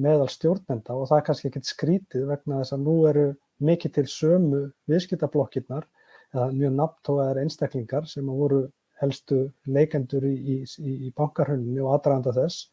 [0.00, 3.26] meðal stjórnenda og það er kannski ekkert skrítið vegna þess að nú eru
[3.60, 5.86] mikið til sömu viðskiptablokkirnar
[6.32, 8.62] eða mjög nafntóðaðar einstaklingar sem voru
[9.00, 12.70] helstu leikendur í, í, í bankarhönni og aðdraganda þess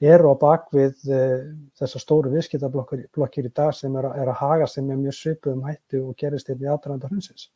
[0.00, 1.38] eru á bakvið uh,
[1.78, 6.00] þessar stóru viðskiptablokkir í dag sem er er að haga sem er mjög svipuðum hætti
[6.00, 7.50] og gerist hérna í aðranda hrunsins.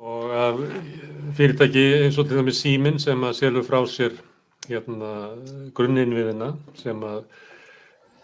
[0.00, 0.64] Og að
[1.36, 4.14] fyrirtæki eins og til dæmis Síminn sem að selur frá sér
[4.68, 5.10] hérna,
[5.76, 7.24] grunninviðina sem að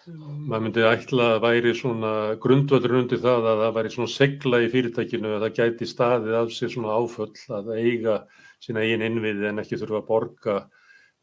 [0.06, 4.68] maður myndi ætla að væri svona grundvöldur undir það að það væri svona segla í
[4.70, 8.16] fyrirtækinu að það gæti staðið af sér svona áföll að eiga
[8.62, 10.56] sína eigin innviði en ekki þurfa að borga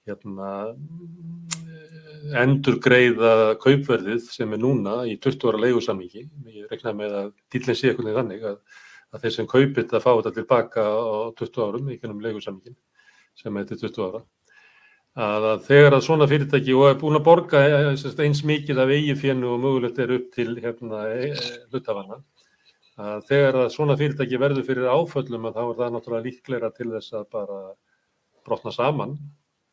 [0.07, 0.51] hérna,
[2.43, 6.25] endur greiða kaupverðið sem er núna í 20 ára leigusammingi.
[6.51, 8.57] Ég rekna með að dýllin sé eitthvað þannig að,
[9.13, 12.77] að þeir sem kaupir þetta fá þetta tilbaka á 20 árum í gennum leigusammingin
[13.39, 14.23] sem til 20 ára.
[15.13, 17.59] Að, að þegar að svona fyrirtæki og er búin að borga
[17.91, 21.03] eins mikið af eigifjennu og mögulegt er upp til hérna,
[21.69, 22.17] hlutafanna,
[22.97, 26.89] að þegar að svona fyrirtæki verður fyrir áföllum að þá er það náttúrulega líklegra til
[26.95, 27.59] þess að bara
[28.43, 29.13] brotna saman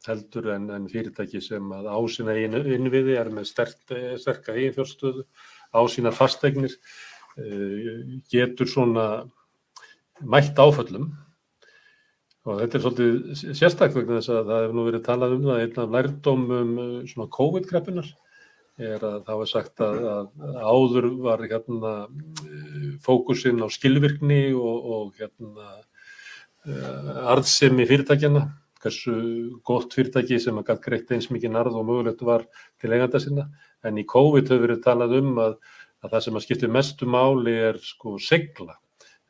[0.08, 3.80] heldur en, en fyrirtæki sem að á sína innviði er með sterk,
[4.20, 5.26] sterka eiginfjórstöðu,
[5.76, 6.76] á sína fastegnir,
[8.32, 9.06] getur svona
[10.20, 11.10] mætt áföllum.
[12.48, 15.80] Og þetta er svolítið sérstaklega þess að það hefur nú verið talað um það einn
[15.82, 16.70] af lærdómum
[17.10, 18.08] svona COVID-kreppunar
[18.80, 21.92] er að það var sagt að, að áður var hérna
[23.04, 25.76] fókusinn á skilvirkni og, og hérna
[27.30, 28.46] arðsemi fyrirtækjana
[28.80, 29.14] hversu
[29.66, 32.46] gott fyrirtæki sem að gætt greitt eins mikið narð og mögulegt var
[32.80, 33.48] til eiganda sinna.
[33.84, 35.56] En í COVID hefur verið talað um að,
[36.04, 38.78] að það sem að skipta mestu máli er sko segla.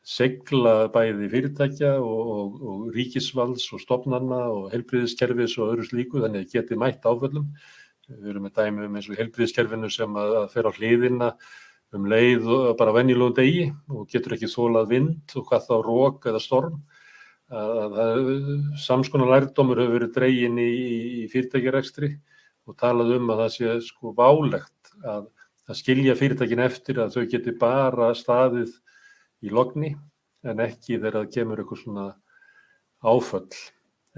[0.07, 6.47] Segla bæði fyrirtækja og, og, og ríkisvalds og stopnarna og helbriðiskerfis og öðru slíku þannig
[6.47, 7.51] að geti mætt áföllum.
[8.11, 11.35] Við erum með dæmi um eins og helbriðiskerfinu sem að, að fer á hliðina
[11.95, 16.43] um leið bara venjulóðum degi og getur ekki þólað vind og hvað þá rók eða
[16.43, 16.81] storm
[17.51, 20.71] samskonar lærdómur hefur verið dregin í,
[21.23, 22.13] í fyrirtækjarekstri
[22.71, 25.27] og talað um að það sé sko válegt að,
[25.67, 28.71] að skilja fyrirtækin eftir að þau geti bara staðið
[29.43, 29.97] í logni
[30.47, 32.07] en ekki þegar það kemur eitthvað svona
[33.01, 33.51] áföll.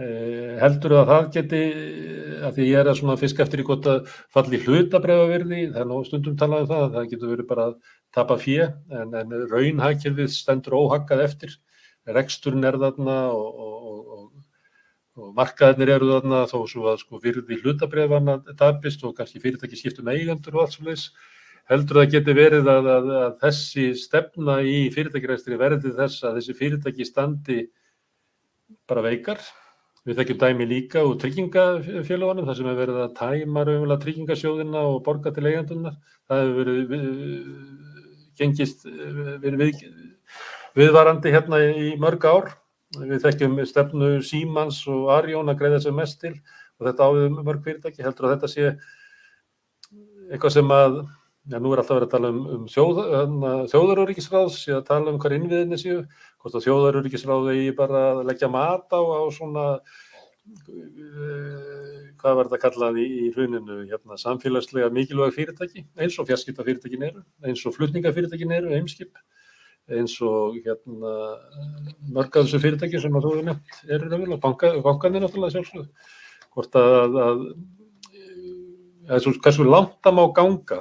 [0.01, 1.59] Eh, heldur að það geti,
[2.41, 5.91] að því ég er að svona fisk eftir í gott að falli hlutabræðavirði, það er
[5.91, 7.75] nú stundum talað um það, það getur verið bara að
[8.17, 11.61] tapa fjö en, en raunhækjörfið stendur óhakkað eftir
[12.07, 14.25] reksturinn er þarna og, og, og,
[15.19, 20.11] og markaðinir eru þarna þó svo að sko virði hlutabrefana tapist og kannski fyrirtæki skiptum
[20.13, 21.11] eigandur og allt svo leiðis.
[21.71, 26.57] Heldur það geti verið að, að, að þessi stefna í fyrirtækiræstri verði þess að þessi
[26.59, 27.59] fyrirtæki standi
[28.91, 29.39] bara veikar.
[30.03, 34.97] Við þekkjum dæmi líka úr tryggingafélagunum þar sem hefur verið að tæma raunverulega tryggingasjóðina og
[35.07, 35.95] borga til eigandunar.
[36.27, 37.05] Það hefur verið við,
[38.41, 38.83] gengist,
[39.45, 39.85] verið við,
[40.79, 42.51] viðvarandi hérna í mörg ár.
[42.93, 46.35] Við þekkjum stefnu Símans og Arjón að greiða sér mest til
[46.83, 48.05] og þetta áður mörg fyrirtæki.
[48.05, 48.69] Heldur að þetta sé
[50.33, 51.01] eitthvað sem að,
[51.53, 53.01] já nú er alltaf verið að tala um, um þjóð,
[53.73, 55.99] þjóðaruríkisráðs, ég að tala um hvað innviðinni séu,
[56.41, 59.67] hvort að þjóðaruríkisráði eigi bara að leggja mat á, á svona,
[62.23, 67.25] hvað var þetta kallað í, í hruninu, hérna samfélagslega mikilvæg fyrirtæki, eins og fjarskiptafyrirtækin eru,
[67.45, 69.17] eins og flutningafyrirtækin eru, heimskip
[69.91, 71.13] eins og hérna,
[72.15, 75.89] mörg af þessu fyrirtæki sem að þú hefur nefnt eru raunverulega, banka, bankanir náttúrulega sjálfsögðu,
[76.55, 77.45] hvort að, að,
[79.11, 80.81] að hversu langt það má ganga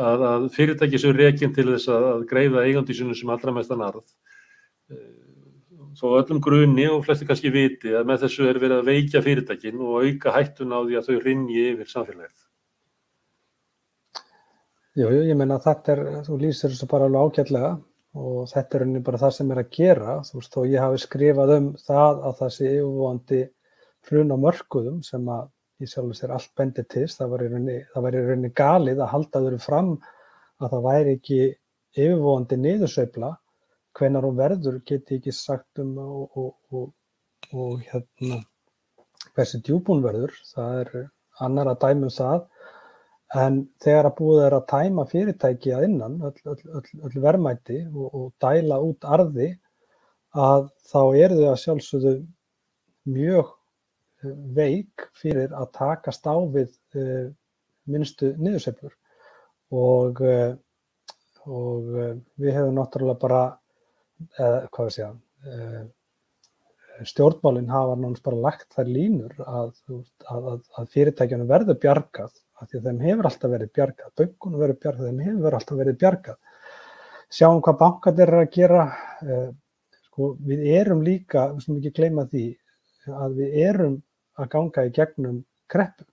[0.00, 3.84] að, að fyrirtæki sem er reyginn til þess að greiða eigandi sinu sem allra mestan
[3.84, 4.06] arð,
[6.00, 9.84] þó öllum grunni og flesti kannski viti að með þessu er verið að veikja fyrirtækin
[9.84, 12.38] og auka hættun á því að þau rinni yfir samfélagið.
[14.92, 17.70] Jú, jú, ég menna þetta er, þú lýsir þessu bara alveg ágætlega
[18.18, 20.14] og þetta er rauninni bara það sem er að gera.
[20.26, 23.42] Þú veist þó ég hafi skrifað um það að það sé yfirvóandi
[24.08, 25.48] hrun á mörkuðum sem að
[25.82, 29.60] ég sjálfur sér allt bendi til það var í rauninni, rauninni galið að halda þurru
[29.62, 29.92] fram
[30.62, 31.40] að það væri ekki
[31.96, 33.32] yfirvóandi niðursveifla.
[33.98, 36.86] Hvenar hún verður geti ekki sagt um og, og, og,
[37.52, 38.40] og hérna
[39.32, 40.32] hversi djúbún verður.
[40.52, 40.94] Það er
[41.44, 42.46] annar að dæmu um það
[43.32, 47.78] En þegar að búið er að tæma fyrirtæki að innan, öll, öll, öll, öll verðmæti
[47.88, 49.48] og, og dæla út arði,
[50.36, 52.12] að þá eru þau að sjálfsögðu
[53.12, 53.54] mjög
[54.24, 57.32] eh, veik fyrir að takast á við uh,
[57.88, 58.92] minnstu niðurseflur.
[59.72, 60.52] Og, uh,
[61.48, 63.42] og uh, við hefum náttúrulega bara,
[64.36, 65.10] hvað við segja,
[67.08, 69.72] stjórnmálinn hafa náttúrulega bara lagt þær línur að,
[70.30, 74.78] að, að fyrirtækjunum verður bjargað af því að þeim hefur alltaf verið bjargað, böngunum verið
[74.82, 76.38] bjargað, þeim hefur alltaf verið bjargað.
[77.32, 78.82] Sjáum hvað bankarnir er að gera,
[79.26, 79.50] eh,
[80.06, 82.46] sko, við erum líka, við slumum ekki gleyma því,
[83.08, 83.96] að við erum
[84.38, 85.38] að ganga í gegnum
[85.72, 86.06] kreppu.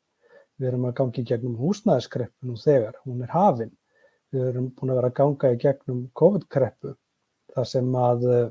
[0.59, 3.75] Við erum að ganga í gegnum húsnæðiskreppu nú þegar, hún er hafinn.
[4.33, 6.95] Við erum búin að vera að ganga í gegnum COVID-kreppu,
[7.53, 8.49] það sem að, eh,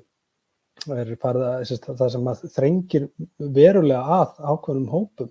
[0.87, 5.31] að þrengir verulega að ákveðnum hópum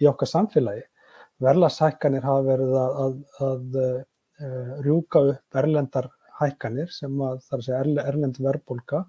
[0.00, 0.84] í okkar samfélagi
[1.44, 7.64] verðlagshækkanir hafa verið að, að, að uh, rjúka upp erlendar hækkanir sem að þar að
[7.66, 9.02] segja erlend verðbólka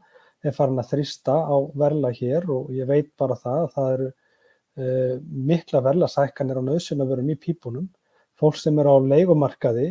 [0.46, 4.10] er farin að þrista á verðlag hér og ég veit bara það að það eru
[4.10, 5.14] uh,
[5.52, 7.88] mikla verðlasækkanir á nöðsynavörum í pípunum.
[8.38, 9.90] Fólk sem er á leikumarkaði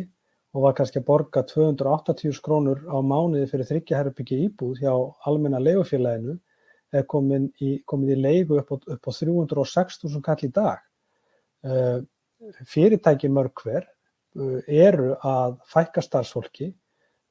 [0.55, 4.93] og var kannski að borga 280 krónur á mánuði fyrir þryggjaherrbyggi íbúð hjá
[5.27, 6.37] almenna leigufélaginu
[6.95, 10.79] er komin í, komin í leigu upp á, á 306.000 kall í dag.
[11.67, 11.99] Uh,
[12.73, 13.85] fyrirtæki mörg hver
[14.39, 16.71] uh, eru að fækka starfsfólki,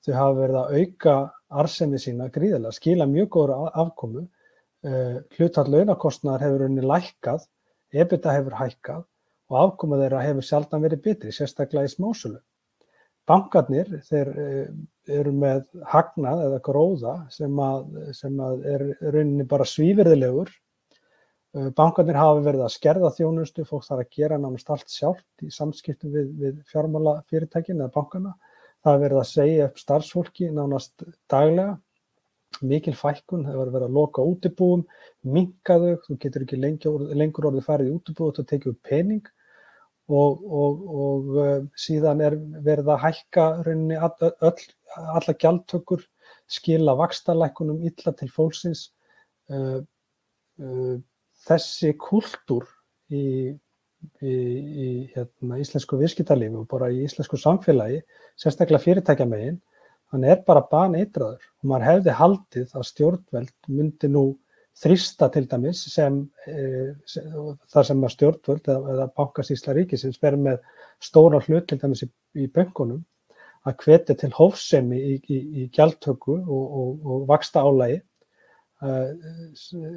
[0.07, 1.17] þau hafa verið að auka
[1.63, 4.25] arsenni sína gríðilega, skila mjög góður afkomu,
[4.87, 7.47] uh, hlutall launakostnar hefur unni lækkað,
[7.95, 9.05] ebita hefur hækkað
[9.51, 12.41] og afkoma þeirra hefur sjaldan verið betri, sérstaklega í smásölu.
[13.27, 14.67] Bankarnir þeir eh,
[15.19, 20.53] eru með hagnað eða gróða sem að, sem að er rauninni bara svífyrðilegur.
[21.57, 25.49] Eh, bankarnir hafa verið að skerða þjónustu, fólk þarf að gera nánast allt sjálft í
[25.55, 28.35] samskiptum við, við fjármála fyrirtækin eða bankarna.
[28.85, 31.79] Það hefur verið að segja upp starfsfólki nánast daglega,
[32.61, 34.85] mikil fækkun, það hefur verið að loka útibúum,
[35.37, 39.33] minka þau, þú getur ekki lengur, lengur orðið farið í útibú og þú tekið pening
[40.13, 42.39] og, og, og uh, síðan er
[42.69, 44.15] verið að hækka rauninni all,
[44.45, 44.69] öll,
[45.17, 46.05] alla gjaldtökur,
[46.53, 48.91] skila vakstalækunum illa til fólksins.
[51.47, 52.67] Þessi kultúr
[53.13, 53.53] í,
[54.23, 58.01] í, í hérna, íslensku viðskiptarlífi og bara í íslensku samfélagi,
[58.41, 59.61] sérstaklega fyrirtækjamegin,
[60.15, 61.45] hann er bara baneitraður.
[61.63, 64.27] Og maður hefði haldið að stjórnveld myndi nú
[64.77, 67.29] þrista til dæmis sem, e, sem
[67.73, 70.59] þar sem að stjórnvöld eða, eða bankasísla ríkisins verður með
[71.03, 73.05] stóra hlut til dæmis í, í böngunum
[73.67, 77.99] að hvetja til hófsemi í, í, í gjaldtöku og, og, og vaksta álægi
[78.85, 79.09] uh,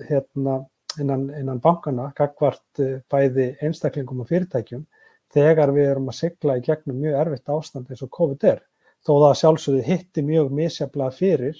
[0.10, 0.62] hérna,
[1.02, 4.86] innan, innan bankana, gagvart uh, bæði einstaklingum og fyrirtækjum
[5.34, 8.64] þegar við erum að sigla í gegnum mjög erfitt ástand eins og COVID er.
[9.06, 11.60] Þó það sjálfsögðu hitti mjög misjaflega fyrir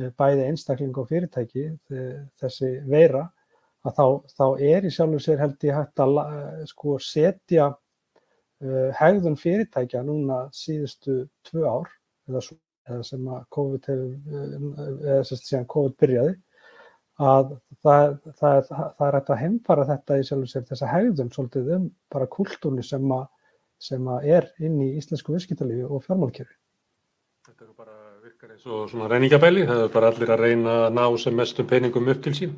[0.00, 1.66] Eh, bæði einstakling og fyrirtæki
[2.40, 3.26] þessi veira
[3.84, 4.04] að þá,
[4.38, 10.00] þá er í sjálfur sér held ég hægt að eh, sko, setja uh, hegðun fyrirtækja
[10.06, 11.90] núna síðustu tvö ár
[12.30, 12.40] eða,
[12.88, 16.32] eða sem að COVID hefur, eða sem COVID byrjaði
[17.22, 21.70] að það, það, það er hægt að heimfara þetta í sjálfur sér þessa hegðun svolítið
[21.76, 23.06] um bara kultúrni sem
[23.82, 26.54] sem að er inn í íslensku viðskiptalífi og fjármálkerfi.
[27.48, 30.98] Þetta eru bara virkar eins og svona reyningabæli, það er bara allir að reyna að
[30.98, 32.52] ná sem mestum peningum upp til sín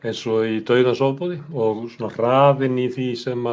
[0.00, 3.48] eins og í dauðans ofbóði og svona hraðin í því sem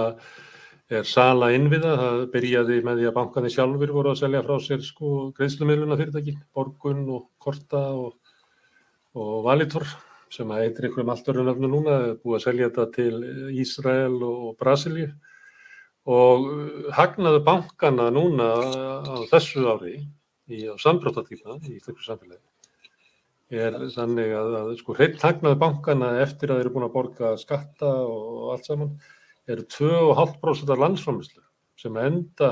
[0.88, 4.86] er sala innviða, það byrjaði með því að bankanir sjálfur voru að selja frá sér
[4.88, 8.16] sko greiðslumiluna fyrirtæki, Borgun og Korta og,
[9.20, 9.90] og Valitor
[10.34, 13.16] sem að eitthvað einhverjum allt öru nöfnu núna, búið að selja þetta til
[13.64, 15.10] Ísrael og Brasilíu
[16.08, 16.46] og
[16.96, 18.52] hagnaðu bankana núna
[19.04, 19.98] á þessu ári
[20.48, 22.44] í sambróttatíma í íslensku samfélagi
[23.48, 27.36] er þannig að, að sko hreint hagnaði bankana eftir að þeir eru búin að borga
[27.40, 28.96] skatta og allt saman
[29.48, 31.44] eru 2,5% af landsframlýslu
[31.80, 32.50] sem enda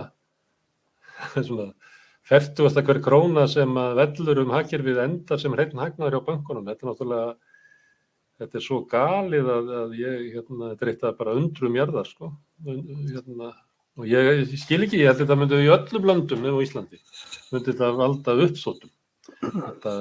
[1.36, 1.74] svona
[2.26, 6.66] færtugast að hver króna sem að vellur um hagkerfið endar sem hreint hagnaður á bankunum.
[6.66, 7.36] Þetta er náttúrulega,
[8.42, 12.10] þetta er svo galið að, að ég, hérna, þetta er eitt að bara undrum jarðar,
[12.10, 12.32] sko.
[12.66, 13.54] Hérna,
[13.96, 17.02] og ég, ég skil ekki, ég held þetta myndi í öllum löndum nefnum á Íslandi,
[17.54, 18.92] myndi þetta valda uppsótum.
[19.42, 19.96] Þetta,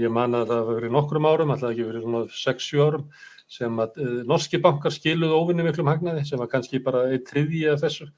[0.00, 3.06] ég man að það verið nokkrum árum, alltaf ekki verið svona 6-7 árum,
[3.54, 7.66] sem að e, norski bankar skiluðu óvinni miklum hagnaði, sem var kannski bara eitt triði
[7.70, 8.08] af þessu,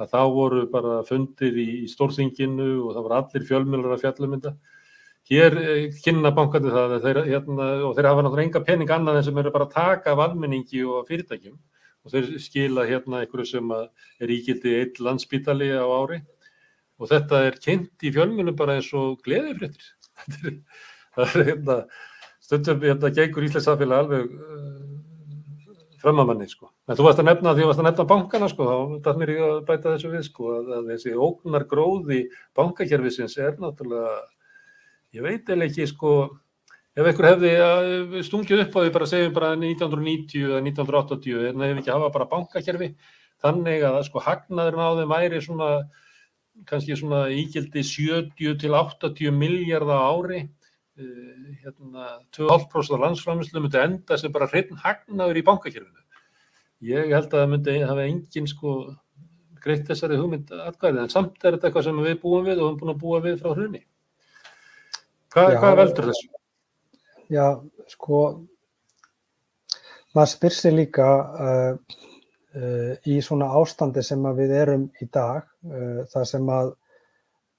[0.00, 4.54] að þá voru bara fundir í, í stórþinginu og það voru allir fjölmjölar að fjallumynda.
[5.32, 9.26] Hér e, kynna bankandi það þeir, hérna, og þeir hafa náttúrulega enga pening annað en
[9.28, 11.56] sem eru bara að taka af almenningi og fyrirtækjum
[12.02, 16.20] og þeir skila hérna einhverju sem er ígildi eitt landsbítali á ári
[17.00, 19.88] og þetta er kynnt í fjölmunum bara eins og gleðifréttir.
[21.16, 21.78] það er hérna,
[22.42, 24.92] stundum hérna gengur Íslands samfélag alveg uh,
[26.02, 26.70] framamanni sko.
[26.90, 28.76] En þú varst að nefna, því þú varst að nefna bankana sko, þá
[29.06, 32.20] dætt mér ég að bæta þessu við sko, að, að þessi ógnar gróði
[32.58, 34.16] bankakerfisins er náttúrulega,
[35.12, 36.12] ég veit eða ekki sko,
[36.96, 41.58] ef einhver hefði eh, stungið upp á því bara segjum bara 1990 eða 1980 en
[41.58, 42.88] það hefði ekki hafa bara bankakerfi.
[43.42, 45.70] Þannig að sko hagnaðurinn á þeim væri svona
[46.68, 50.42] kannski svona ígildi 70 til 80 miljardar ári.
[50.92, 56.02] Uh, hérna 2,5% af landsframislu myndi enda sem bara hreitn hagnaður í bankakerfinu.
[56.84, 58.74] Ég held að það myndi hafa engin sko
[59.62, 62.66] greitt þessari hugmynd atkvæði en samt er þetta eitthvað sem við búum við og við
[62.66, 63.82] erum búin að búa við frá hrunni
[65.32, 66.26] Hva, hvað veldur þessu?
[67.32, 67.46] Já,
[67.88, 68.18] sko,
[70.12, 71.06] maður spyr sér líka
[71.46, 72.00] uh,
[72.58, 76.74] uh, í svona ástandi sem við erum í dag, uh, þar sem að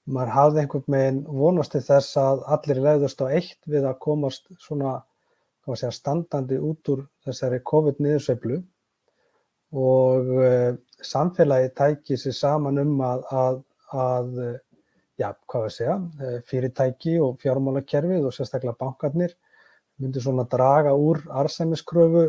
[0.04, 4.46] maður hafði einhvern veginn vonast til þess að allir leiðast á eitt við að komast
[4.60, 4.98] svona
[5.64, 8.58] segja, standandi út úr þessari COVID-19
[9.80, 10.28] og
[11.00, 13.56] samfélagi tæki sér saman um að, að,
[13.96, 14.28] að
[15.20, 15.96] já, hvað við segja,
[16.50, 19.34] fyrirtæki og fjármálakerfið og sérstaklega bankarnir
[20.02, 22.24] myndi svona draga úr arsæmiskröfu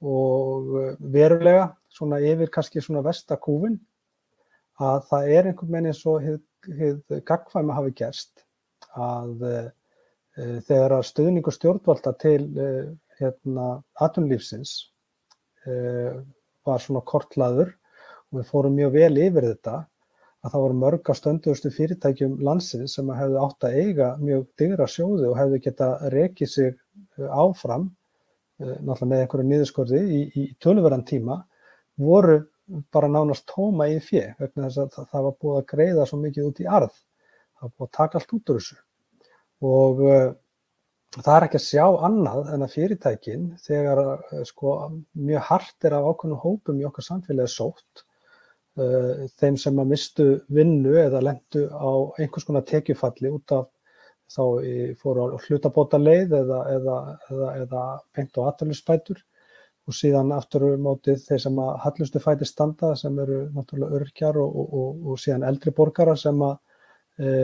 [0.00, 3.78] og verulega svona yfir kannski svona vestakúfin
[4.78, 8.44] að það er einhvern veginn eins og hefð gagfæmi hafi gerst
[8.94, 9.56] að e,
[10.68, 12.68] þegar að stuðningu stjórnvalda til e,
[13.18, 13.68] hérna
[14.06, 14.74] atunlífsins
[15.66, 15.74] e,
[16.66, 17.74] var svona kortlaður
[18.30, 19.76] og við fórum mjög vel yfir þetta
[20.44, 24.86] að það voru mörg á stönduðustu fyrirtækjum landsins sem hefðu átt að eiga mjög digra
[24.90, 26.76] sjóði og hefðu geta rekið sig
[27.18, 27.88] áfram
[28.58, 31.40] náttúrulega með einhverju niðurskorði í, í tölverðan tíma
[31.98, 32.40] voru
[32.92, 36.50] bara nánast tóma í fjö vegna þess að það, var búið að greiða svo mikið
[36.50, 36.98] út í arð.
[37.58, 38.78] Það var búið að taka allt út úr þessu.
[39.68, 40.26] Og uh,
[41.16, 44.74] það er ekki að sjá annað en að fyrirtækin þegar uh, sko,
[45.30, 48.04] mjög hart er af ákveðnum hópum í okkar samfélagi sótt,
[49.40, 53.66] þeim sem að mistu vinnu eða lendu á einhvers konar tekjufalli út af
[54.28, 54.44] þá
[55.00, 56.96] fóru á hlutabóta leið eða, eða,
[57.30, 57.82] eða, eða
[58.14, 59.22] pengt og aðtölusspætur
[59.88, 64.56] og síðan aftur mótið þeir sem að hallustu fæti standa sem eru náttúrulega örkjar og,
[64.60, 66.58] og, og, og síðan eldri borgara sem að
[67.16, 67.34] e,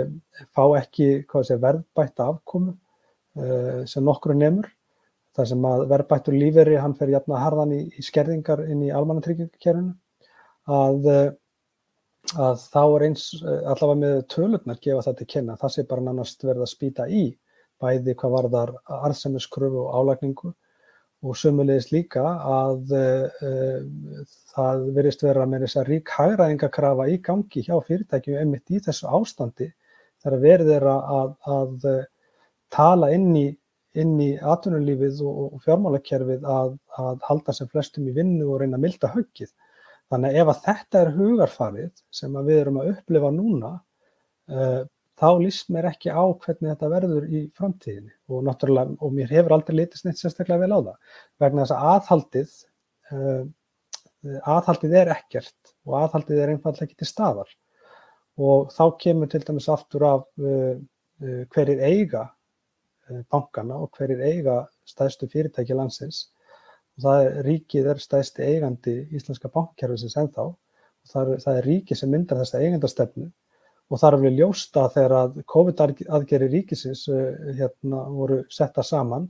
[0.53, 1.09] fá ekki
[1.49, 4.69] sé, verðbætta afkomu e, sem nokkru nefnur.
[5.35, 9.97] Það sem að verðbættur líferi hann fer jafna harðan í, í skerðingar inn í almannatryggingakerfinu
[10.71, 11.21] að, e,
[12.35, 15.57] að þá er eins allavega með tölurnar gefa þetta kynna.
[15.61, 17.25] Það sé bara nánast verða að spýta í
[17.83, 20.55] bæði hvað varðar arðsemiskröfu og álagningu
[21.25, 22.23] og sömulegis líka
[22.55, 23.45] að uh,
[24.53, 29.09] það verist vera með þess að rík hægræðingakrafa í gangi hjá fyrirtækjum einmitt í þessu
[29.09, 29.71] ástandi
[30.25, 31.89] þegar verið er að, að
[32.75, 33.47] tala inn í,
[33.95, 39.13] í atvinnulífið og fjármálakerfið að, að halda sem flestum í vinnu og reyna að milda
[39.15, 39.53] höggið.
[40.13, 43.71] Þannig að ef að þetta er hugarfarið sem við erum að upplifa núna
[44.53, 44.83] uh,
[45.21, 48.13] þá líst mér ekki á hvernig þetta verður í framtíðinni.
[48.31, 51.91] Og náttúrulega, og mér hefur aldrei litist neitt sérstaklega vel á það, vegna þess að
[51.95, 52.57] aðhaldið,
[53.15, 53.43] uh,
[54.55, 57.57] aðhaldið er ekkert og aðhaldið er einfallega ekki til staðar.
[58.45, 60.75] Og þá kemur til dæmis aftur af uh,
[61.55, 62.29] hverjir eiga
[63.31, 64.55] bankana og hverjir eiga
[64.89, 66.23] stæðstu fyrirtæki landsins
[67.03, 70.45] það er ríkið er stæðsti eigandi íslenska bankkerfisins ennþá.
[71.05, 73.31] Og það er, það er ríkið sem myndar þessa eigandastefnu
[73.93, 79.27] og það er alveg ljósta þegar að COVID-aðgeri ríkisins eh, hérna, voru setta saman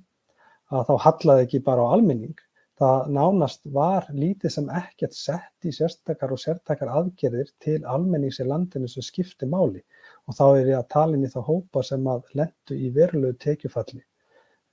[0.71, 2.37] að þá hallaði ekki bara á almenning.
[2.79, 8.47] Það nánast var lítið sem ekkert sett í sérstakar og sértakar aðgerðir til almennings í
[8.49, 9.83] landinu sem skipti máli.
[10.27, 13.39] Og þá er ég að tala inn í þá hópa sem að lendu í verulegu
[13.47, 14.03] tekjufalli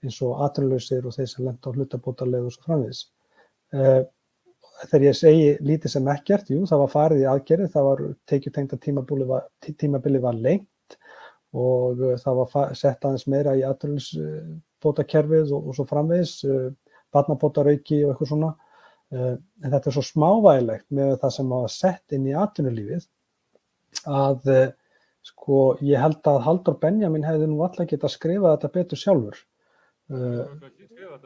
[0.06, 3.04] eins og aturlausir og þeir sem lendu á hlutabótarlegu og svo framviðis.
[3.76, 4.02] Eh,
[4.90, 8.80] þegar ég segi lítið sem ekkert, jú, það var farið í aðgerið, það var tekjutengta
[8.82, 10.98] tímabili var, tímabili var lengt
[11.52, 16.70] og uh, það var sett aðeins meira í aðrölusbótakerfið og, og svo framvegis, uh,
[17.14, 18.52] barnabótarauki og eitthvað svona.
[19.12, 23.10] Uh, en þetta er svo smávægilegt með það sem var sett inn í atvinnulífið
[24.08, 24.48] að
[25.28, 29.42] sko ég held að Haldur Benjamin hefði nú alltaf getað að skrifa þetta betur sjálfur.
[30.12, 30.72] Það er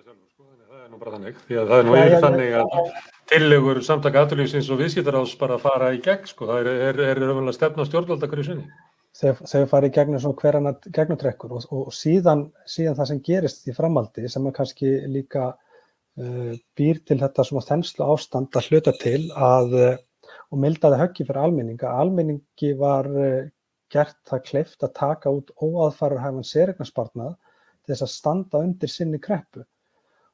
[0.06, 2.90] sjálfur sko, það er nú bara þannig, því að það er nú yfir þannig að
[3.32, 7.22] tillegur samtaka aðlýfsins og viðskiptaráðs bara að fara í gegn sko, það er, er, er
[7.22, 8.68] raunverulega stefna stjórnvalda hverju sinni.
[9.16, 13.76] Þegar farið í gegnum svona hverjana gegnutrekkur og, og síðan, síðan það sem gerist í
[13.76, 19.22] framaldi sem er kannski líka uh, býr til þetta svona þenslu ástand að hluta til
[19.34, 19.94] að uh,
[20.52, 21.96] og mildaði höggi fyrir almenninga.
[22.04, 23.48] Almenningi var uh,
[23.94, 27.34] gert það kleift að taka út óaðfararhæfan sérignarspartnað
[27.86, 29.64] til þess að standa undir sinni kreppu.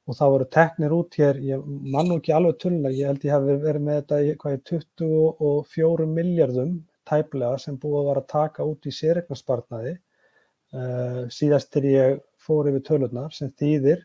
[0.10, 3.36] Og það voru teknir út hér, ég mann nú ekki alveg tullina, ég held ég
[3.36, 8.66] hef verið með þetta í hvað er 24 miljardum tæplega sem búið vera að taka
[8.68, 14.04] út í sérregnarspartnaði uh, síðast til ég fór yfir tölurnar sem þýðir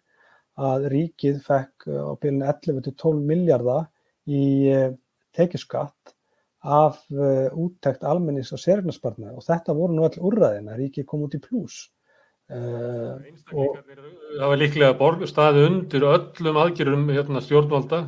[0.67, 3.89] að ríkið fekk á byrjunni 11-12 miljardar
[4.27, 4.93] í uh,
[5.37, 6.15] tekjuskatt
[6.67, 11.43] af úttekt almennings og sérregnarspartnaði og þetta voru nú all úrræðina, ríkið kom út í
[11.45, 11.85] pluss
[12.47, 13.19] Uh,
[13.51, 18.05] það var líklega borg, staði undir öllum aðgjörum hérna, stjórnvalda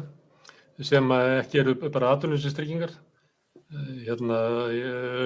[0.78, 4.39] sem ekki eru bara aðlunsinstryggingar uh, hérna,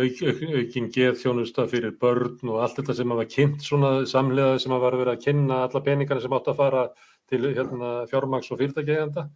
[0.00, 4.56] auk, auk, aukinn geð þjónusta fyrir börn og allt þetta sem var kynnt svona samlega
[4.64, 6.88] sem var verið að kynna alla peningarna sem átt að fara
[7.28, 9.28] til hérna, fjármags og fyrirtækjeganda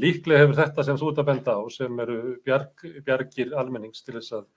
[0.00, 4.16] líklega hefur þetta sem þú ert að benda á sem eru bjarg, bjargir almennings til
[4.16, 4.48] þess að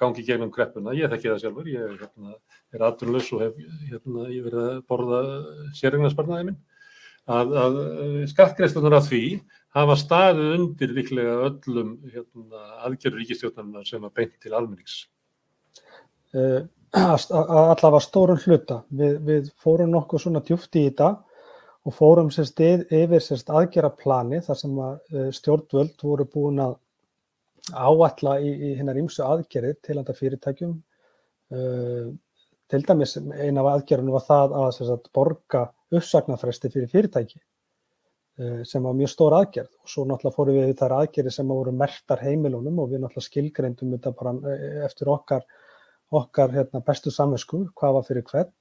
[0.00, 0.96] gangi gegnum kreppuna.
[0.96, 2.34] Ég þekki það sjálfur, ég hérna,
[2.74, 5.22] er aðrunlaus og hef hérna, verið að borða
[5.78, 6.60] sérregnarsparnaði minn.
[7.30, 7.78] að, að
[8.32, 9.24] skattgreifstunar að því
[9.76, 15.00] hafa staðið undir líklega öllum hérna, aðgerður ríkistjórnarnar sem að beint til almennings.
[16.34, 16.64] Uh,
[16.96, 18.82] allavega stórun hluta.
[18.90, 21.12] Við, við fórum nokkuð svona djúft í þetta
[21.86, 26.78] og fórum sérst yfir sérst aðgerðaplani þar sem að uh, stjórnvöld voru búin að
[27.68, 30.74] áætla í, í hinnar ímsu aðgerðir til þetta fyrirtækjum.
[31.50, 32.10] Uh,
[32.70, 38.84] til dæmis eina af aðgerðunum var það að sagt, borga uppsagnarfresti fyrir fyrirtæki uh, sem
[38.86, 42.78] var mjög stór aðgerð og svo náttúrulega fórum við þar aðgerðir sem voru mertar heimilunum
[42.84, 45.42] og við náttúrulega skilgreyndum þetta bara uh, eftir okkar,
[46.22, 48.54] okkar hérna, bestu samvinsku, hvað var fyrir hvern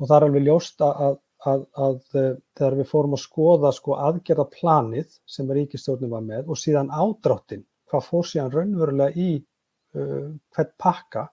[0.00, 1.18] og það er alveg ljóst að,
[1.50, 6.94] að, að þegar við fórum að skoða sko, aðgerðaplanið sem ríkistjórnum var með og síðan
[6.94, 11.28] ádráttinn hvað fór síðan raunverulega í uh, hvern pakka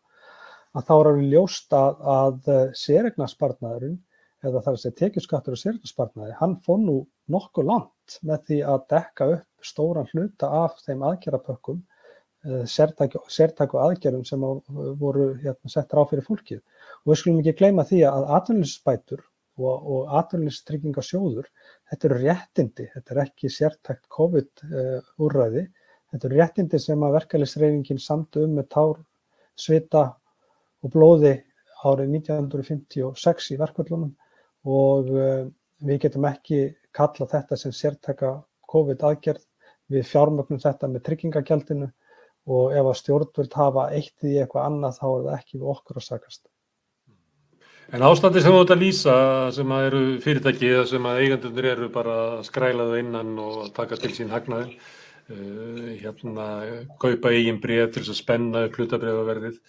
[0.78, 3.98] að þá er alveg ljóst að, að uh, sérregnarspartnaðurinn
[4.46, 6.98] eða þar að segja tekjuskattur og sérregnarspartnaði, hann fór nú
[7.34, 11.80] nokkuð langt með því að dekka upp stóran hluta af þeim aðgerapökkum,
[12.48, 14.46] uh, sértæku aðgerðum sem
[15.02, 16.62] voru hérna, settar á fyrir fólkið.
[17.04, 19.26] Og við skulum ekki gleyma því að atvinninsspætur
[19.58, 21.50] og, og atvinnistryggingasjóður,
[21.90, 25.77] þetta eru réttindi, þetta er ekki sértækt COVID-úrræði, uh,
[26.12, 29.00] Þetta eru réttindi sem að verkefælisreifingin samtu um með tár,
[29.60, 30.04] svita
[30.84, 31.34] og blóði
[31.84, 34.14] árið 1956 í verkvöldunum
[34.68, 35.46] og uh,
[35.84, 36.62] við getum ekki
[36.96, 38.38] kalla þetta sem sértæka
[38.72, 39.44] COVID aðgerð.
[39.88, 41.88] Við fjármögnum þetta með tryggingagjaldinu
[42.52, 46.00] og ef að stjórnvöld hafa eitt í eitthvað annað þá er það ekki við okkur
[46.00, 46.48] að sakast.
[47.96, 49.14] En ástandi sem þú ert að lýsa
[49.56, 54.12] sem að eru fyrirtæki eða sem að eigendunir eru bara skrælaðu innan og taka til
[54.16, 54.76] sín hagnaði
[55.28, 56.48] hérna
[57.02, 59.60] kaupa eigin bregð til að spenna upp hlutabreyfaverðið.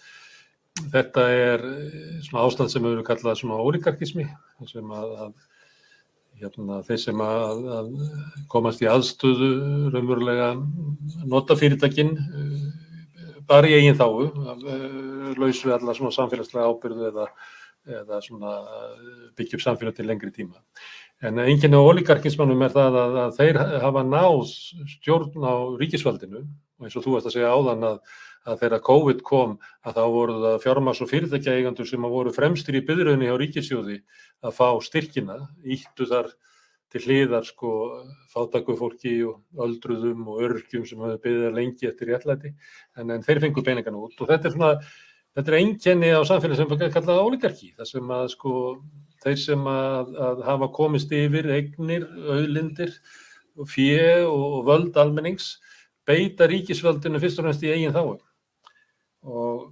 [0.93, 4.25] Þetta er eh, svona ástand sem við höfum kallað svona ólíkarkismi
[4.69, 5.33] sem að, að
[6.39, 7.89] hérna, þeir sem að, að
[8.51, 9.49] komast í aðstöðu
[9.91, 10.53] raunverulega
[11.27, 12.69] nota fyrirtækin uh,
[13.49, 17.27] bara í eigin þáu uh, laus við alla svona samfélagslega ábyrðu eða,
[17.99, 18.55] eða svona
[19.35, 20.63] byggja upp samfélag til lengri tíma.
[21.19, 24.37] En einnkynni á oligarkismannum er það að, að þeir hafa náð
[24.93, 26.45] stjórn á ríkisvaldinu.
[26.79, 27.97] Og eins og þú ert að segja áðan að,
[28.47, 32.79] að þegar COVID kom að þá voru það fjármás og fyrirtækja eigandur sem voru fremstir
[32.79, 33.97] í byðröðinni hjá ríkisjóði
[34.47, 36.31] að fá styrkina, íttu þar
[36.89, 37.71] til hliðar sko
[38.31, 42.55] fátaku fólki og öldruðum og örgjum sem hafa byggðið lengi eftir réttlæti.
[42.97, 44.15] En, en þeir fengu peningan út.
[44.17, 44.71] Og þetta er svona,
[45.37, 48.53] þetta er einkenni á samfélagi sem er kallað oligarki þar sem að sko
[49.23, 52.93] þeir sem að, að hafa komist yfir eignir, auðlindir,
[53.67, 55.57] fjö og völd almennings
[56.07, 58.15] beita ríkisvöldinu fyrst og fremst í eigin þáu.
[59.27, 59.65] Og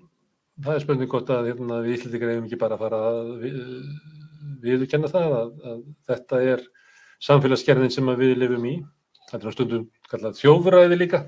[0.64, 3.60] það er spurning gott að hérna, við Íslandikar hefum ekki bara að fara að við,
[4.66, 6.66] viðurkenna það að, að þetta er
[7.28, 8.76] samfélagsgerðin sem við lifum í.
[9.32, 11.24] Þetta er stundum kallað þjófræði líka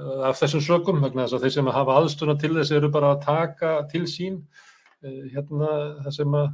[0.00, 3.24] af þessum sökum, vegna þess að þeir sem hafa aðstuna til þess eru bara að
[3.26, 5.72] taka til sín uh, hérna
[6.04, 6.48] það sem að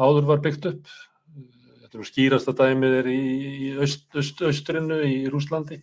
[0.00, 0.94] áður var byggt upp.
[1.80, 5.80] Þetta er skýrasta dæmið er í, í öst, öst, austrinu í Rúslandi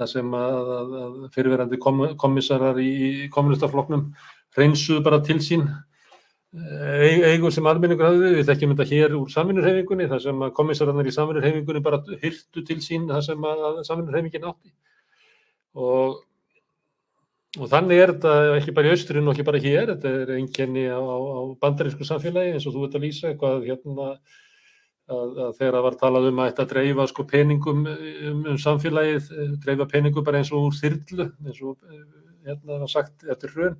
[0.00, 4.10] þar sem að, að, að fyrirverandi kom, komissarar í kommunistafloknum
[4.56, 5.66] reynsuðu bara til sín
[6.50, 11.12] eigu sem almenningur hafði við þekkjum þetta hér úr samvinnurhefingunni þar sem að komissararnir í
[11.14, 14.72] samvinnurhefingunni bara hyrtu til sín þar sem að samvinnurhefingin átti
[15.78, 16.18] og
[17.58, 20.84] Og þannig er þetta ekki bara í austrinu og ekki bara hér, þetta er einkenni
[20.86, 24.20] á, á bandarísku samfélagi eins og þú ert að lýsa eitthvað hérna að,
[25.10, 29.32] að þegar það var talað um að þetta dreifa sko peningum um, um samfélagið,
[29.64, 31.82] dreifa peningum bara eins og úr þyrlu, eins og
[32.46, 33.76] hérna var sagt eftir hrun,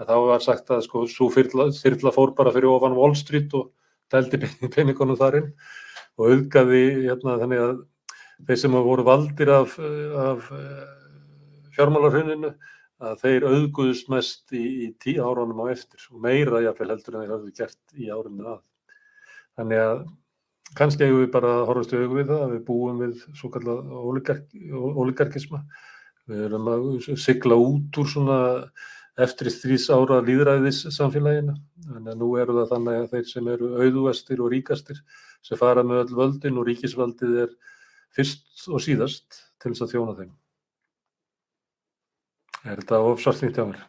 [0.00, 3.52] að þá var sagt að sko svo þyrla, þyrla fór bara fyrir ofan Wall Street
[3.60, 3.68] og
[4.08, 4.40] deldi
[4.72, 5.52] peningunum þarinn
[6.16, 7.76] og auðgaði hérna þannig að
[8.48, 10.48] þeir sem voru valdir af, af
[11.76, 12.52] fjármálarhuninu
[13.02, 17.24] að þeir auðguðust mest í, í tíu árunum á eftir og meira jáfnveil heldur en
[17.24, 18.60] þeir hafðu gert í árunum að.
[19.58, 20.04] Þannig að
[20.78, 23.92] kannski hefur við bara horfast auðvitað við það að við búum við svo kallað
[25.02, 25.62] oligarkisma.
[26.30, 28.38] Við erum að sigla út úr svona
[29.20, 31.56] eftir þrís ára líðræðis samfélagina.
[31.88, 35.02] Þannig að nú eru það þannig að þeir sem eru auðuestir og ríkastir
[35.44, 37.56] sem fara með öll völdin og ríkisvaldið er
[38.14, 40.32] fyrst og síðast til þess að þjóna þeim.
[42.62, 43.80] Er þetta ofsvartnýtt hjá mér?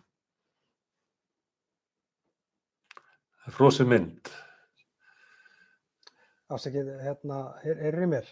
[3.43, 4.31] Er frosið mynd.
[6.53, 8.31] Afsakið, hérna, er það í mér?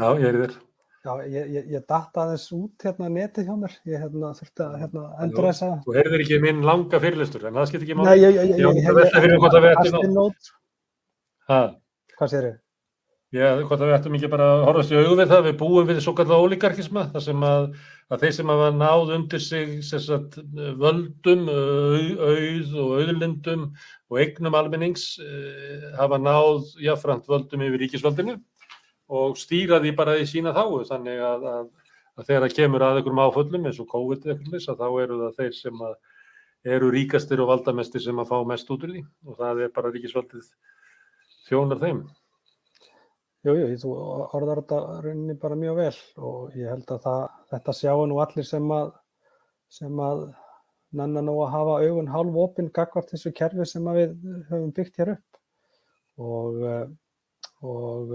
[0.00, 0.58] Já, ég er þér.
[1.00, 3.76] Já, ég, ég, ég datta aðeins út hérna netið hjá mér.
[3.88, 5.76] Ég hérna, þurfti að hérna, endur þess að...
[5.86, 8.10] Þú heyrðir ekki minn langa fyrirlistur, en það skipt ekki máli.
[8.10, 10.20] Nei, ég, ég, ég, ég hef veltað fyrir hvort að við ættum
[11.48, 11.58] á...
[12.20, 12.58] Hvað sér þið?
[13.30, 15.98] Já, hvort að við ættum ekki bara að horfast í auðvið það, við búum við
[16.02, 17.66] svo kallar ólíkarkisma, þar sem að,
[18.10, 20.38] að þeir sem hafa náð undir sig sagt,
[20.80, 23.62] völdum, auð og auðlindum
[24.10, 28.34] og eignum almennings eh, hafa náð jáfnframt völdum yfir ríkisvöldinu
[29.14, 31.68] og stýra því bara í sína þáu, þannig að, að,
[32.18, 35.54] að þegar það kemur að einhverjum áföllum eins og COVID eitthvað, þá eru það þeir
[35.60, 35.84] sem
[36.74, 39.04] eru ríkastir og valdamestir sem að fá mest út úr því.
[39.28, 40.50] Og það er bara ríkisvöldið
[41.46, 42.02] þjónar þeim.
[43.40, 43.90] Jú, jú, þú
[44.36, 47.22] orðar þetta rauninni bara mjög vel og ég held að það,
[47.52, 48.90] þetta sjáu nú allir sem að,
[49.72, 50.24] sem að
[51.00, 54.12] nanna nú að hafa augun hálf opinn gagvart þessu kerfi sem við
[54.50, 55.38] höfum byggt hér upp.
[56.20, 56.58] Og,
[57.64, 58.12] og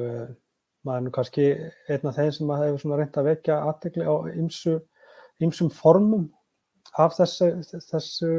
[0.86, 1.46] maður er nú kannski
[1.90, 4.76] einn af þeim sem hefur svona reynd að vekja aðtegli á ymsu,
[5.42, 6.28] ymsum formum
[7.02, 7.48] af þessu,
[7.90, 8.30] þessu,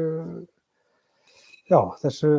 [1.67, 2.31] já, þessu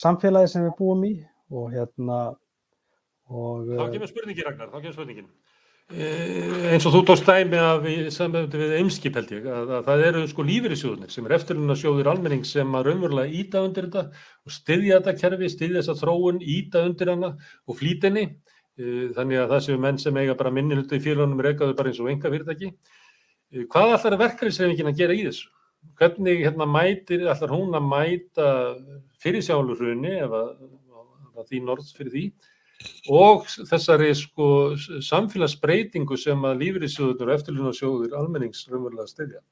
[0.00, 1.12] samfélagi sem við búum í
[1.52, 2.22] og hérna
[3.34, 5.28] Og, þá kemur spurningin Ragnar, þá kemur spurningin.
[5.92, 6.06] E,
[6.72, 7.82] eins og þú tókst dæmi af
[8.14, 12.46] samöfndi við Eimskip held ég, að, að það eru sko lífeyrissjóðunir sem er eftirlunarsjóður almenning
[12.48, 14.04] sem að raunverulega íta undir þetta
[14.48, 17.30] og styðja þetta kerfi, styðja þessa þróun, íta undir hana
[17.68, 18.24] og flýtinni.
[18.80, 18.86] E,
[19.18, 22.00] þannig að það séu menn sem eiga bara minni hlutu í félagunum reykaðu bara eins
[22.00, 22.72] og enga fyrirtæki.
[23.52, 25.52] E, hvað allar er verkefnisreifingin að gera í þessu?
[26.00, 28.48] Hvernig hérna mætir, allar hún að mæta
[30.24, 30.64] að,
[31.36, 32.26] að því norðs fyrir því
[33.12, 34.46] og þessari sko
[35.04, 39.42] samfélagsbreytingu sem að lífriðsjóður og eftirlunarsjóður almennings raunverulega styrja?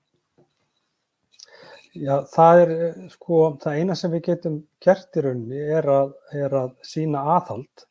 [1.93, 2.71] Já, það er
[3.13, 7.85] sko, það eina sem við getum gert í rauninni er að, er að sína aðhald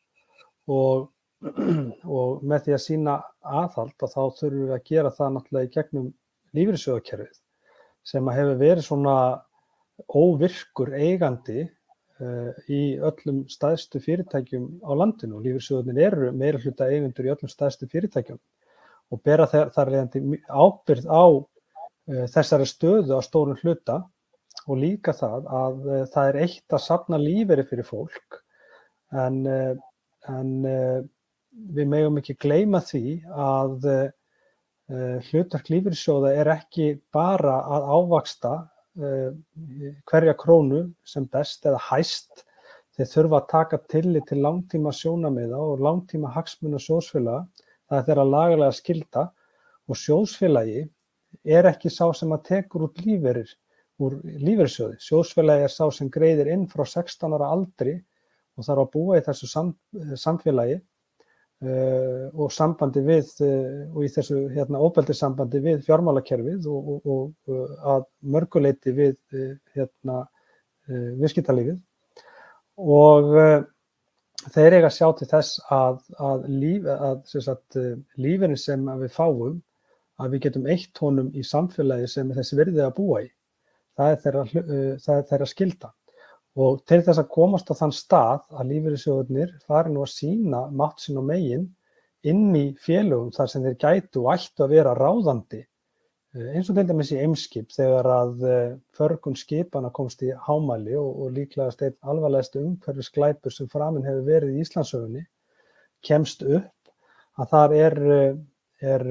[0.66, 1.04] og,
[2.18, 3.14] og með því að sína
[3.46, 6.10] aðhald og þá þurfum við að gera það náttúrulega í gegnum
[6.58, 7.38] lífriðsjóðakerfið
[8.10, 9.16] sem að hefur verið svona
[10.10, 11.68] óvirkur eigandi
[12.70, 15.38] í öllum staðstu fyrirtækjum á landinu.
[15.38, 18.40] Og lífeyrissjóðunir eru meira hluta eigendur í öllum staðstu fyrirtækjum
[19.12, 24.00] og bera þar reyndi ábyrð á uh, þessari stöðu á stórun hluta
[24.66, 28.40] og líka það að uh, það er eitt að sapna líferi fyrir fólk.
[29.12, 29.74] En, uh,
[30.32, 30.52] en
[31.76, 33.88] við megum ekki gleyma því að
[35.28, 42.44] hlutverk lífeyrissjóða er ekki bara að ávaksta Eh, hverja krónu sem best eða hæst
[42.92, 47.46] þeir þurfa að taka tillit til langtíma sjónamiða og langtíma hagsmuna sjósfélaga
[47.88, 49.24] það er þeirra lagalega skilda
[49.88, 50.84] og sjósfélagi
[51.44, 53.50] er ekki sá sem að tekur út líferir
[54.02, 54.98] úr lífersjóði.
[55.00, 57.96] Sjósfélagi er sá sem greiðir inn frá 16 ára aldri
[58.58, 59.72] og þarf að búa í þessu sam,
[60.20, 60.80] samfélagi
[61.62, 67.52] Uh, og sambandi við uh, og í þessu hérna óbeldissambandi við fjármálakerfið og, og, og
[67.54, 69.14] uh, að mörguleiti við
[69.76, 70.24] hérna
[70.90, 71.76] viðskiptalífið.
[72.82, 73.28] Og
[74.56, 77.78] þeir eiga að sjá til þess að, að, líf, að sagt,
[78.18, 79.60] lífinu sem við fáum
[80.18, 83.30] að við getum eitt honum í samfélagi sem þessi verðið að búa í.
[83.94, 84.44] Það er þeirra,
[85.04, 85.92] það er þeirra skilda
[86.60, 91.00] Og til þess að komast á þann stað að lífeyrissjóðunir fari nú að sína mátt
[91.00, 91.70] sín og megin
[92.28, 96.76] inn í félögum þar sem þeir gætu og ættu að vera ráðandi eh, eins og
[96.76, 101.82] til dæmis í Eimskip þegar að eh, förgun skipana komst í hámæli og, og líklegast
[101.88, 105.24] einn alvarlegast umhverfis glæpur sem framinn hefur verið í Íslandsögunni
[106.04, 106.92] kemst upp
[107.40, 108.32] að þar er, eh,
[108.92, 109.08] er,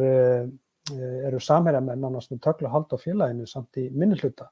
[1.26, 4.52] eru samhærjamenn annars með töklu hald á félaginu samt í minnilhuta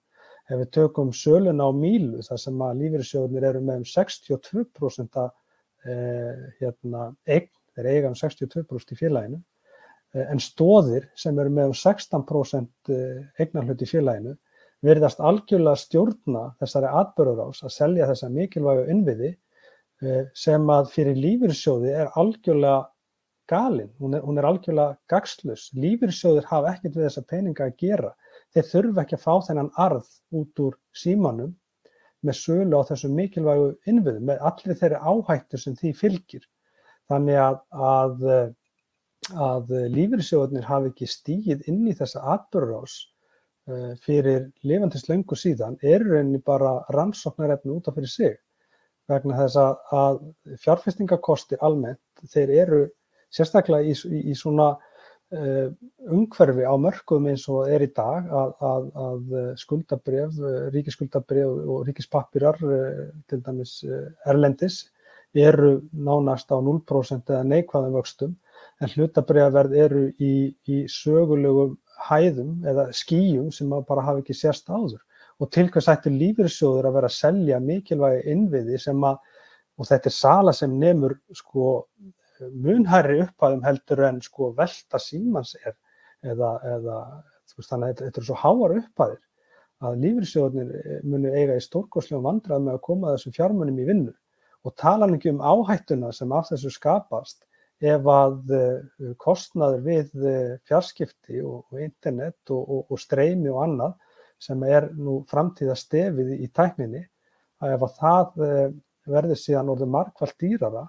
[0.49, 6.39] Ef við tökum söluna á Mílu þar sem að lífeyrissjóðunir eru með um 62% eh,
[6.57, 9.41] hérna, eign, þeir eiga um 62% í félaginu,
[10.15, 14.33] eh, en stóðir sem eru með um 16% eh, eignarhlut í félaginu
[14.85, 19.33] verðast algjörlega stjórna þessari atbörður ás að selja þessa mikilvægu innviði
[20.39, 22.85] sem að fyrir lífeyrissjóði er algjörlega
[23.49, 25.65] galinn, hún er, hún er algjörlega gagslus.
[25.75, 28.13] Lífeyrissjóðir hafa ekkert við þessa peninga að gera
[28.55, 30.07] þeir þurfa ekki að fá þennan arð
[30.39, 31.51] út úr símanum
[32.25, 36.47] með sölu á þessu mikilvægu innviðu með allir þeirri áhættur sem því fylgir.
[37.09, 38.25] Þannig að, að,
[39.45, 42.97] að lífyrirsjóðunir hafi ekki stígið inn í þessa atbyrðurás
[43.71, 48.37] uh, fyrir lifandis löngu síðan eru reyni bara rannsóknarefni út af fyrir sig
[49.09, 50.19] vegna þess að, að
[50.65, 52.83] fjárfestingakostir almennt þeir eru
[53.33, 54.88] sérstaklega í, í, í svona Eh,
[55.29, 60.39] umhverfi á mörgum eins og er í dag að, að, að skuldabref,
[60.73, 62.57] ríkisskuldabref og ríkispappirar
[63.29, 63.75] til dæmis
[64.25, 64.87] erlendis
[65.37, 68.33] eru nánast á 0% eða neikvæðum vöxtum
[68.81, 71.77] en hlutabrefverð eru í, í sögulegum
[72.09, 75.01] hæðum eða skýjum sem bara hafa ekki sérst áður.
[75.39, 79.19] Og til hvers ættu lífyrsjóður að vera að selja mikilvægi innviði sem að
[79.79, 81.69] og þetta er sala sem nefnur sko
[82.39, 85.75] munhæri upphæðum heldur en sko velta símans er
[86.23, 86.99] eða, eða
[87.55, 89.19] veist, þannig að þetta eru svo háar upphæðir
[89.79, 94.15] að lífriðsjóðunir munu eiga í stórkoslega vandrað með að koma þessum fjármunum í vinnu.
[94.67, 97.45] Og tala ekki um áhættuna sem af þessu skapast
[97.79, 103.95] ef að uh, kostnaður við uh, fjarskipti og, internet og, og, og streymi og annað
[104.39, 107.05] sem er nú framtíða stefið í tækninni
[107.63, 108.43] að ef að það
[109.09, 110.85] verður síðan orðið markvallt dýrara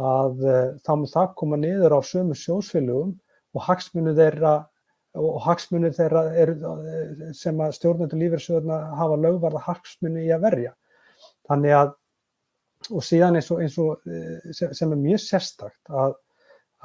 [0.00, 0.44] að
[0.86, 3.14] þá mun það koma niður á sömu sjósfélögum
[3.56, 4.54] og hagsmunir þeirra
[5.44, 6.52] hagsmunir þeirra er,
[7.34, 10.74] sem að stjórnendur lífeyrissjóðuna hafa lögvarða hagsmunni í að verja.
[11.50, 11.96] Þannig að
[12.88, 16.14] og síðan eins og, eins og eh, sem er mjög sérstakt að,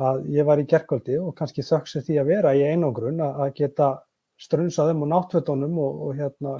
[0.01, 3.91] að ég var í gerkvöldi og kannski þöksu því að vera í einangrun að geta
[4.41, 6.57] strunsaðum og náttfötunum og, og hérna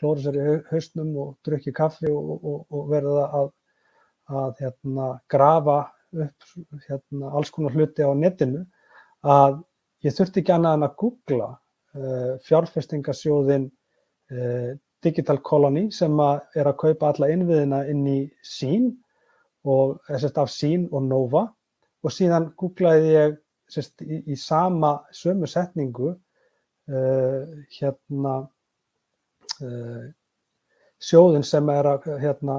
[0.00, 3.52] klóra sér í hausnum og drukki kaffi og, og verða að,
[4.30, 5.78] að hérna grafa
[6.14, 6.46] upp
[6.88, 8.64] hérna alls konar hluti á netinu
[9.24, 9.60] að
[10.04, 14.72] ég þurfti ekki annað en að googla uh, fjárfestingasjóðin uh,
[15.04, 18.92] Digital Colony sem að er að kaupa alla innviðina inn í sín
[19.64, 21.46] og sérst, af sín og Nova.
[22.04, 23.36] Og síðan googlaði ég
[23.72, 27.42] sérst, í, í sama sömu setningu uh,
[27.78, 28.36] hérna
[31.04, 32.56] sjóðin sem er að hérna,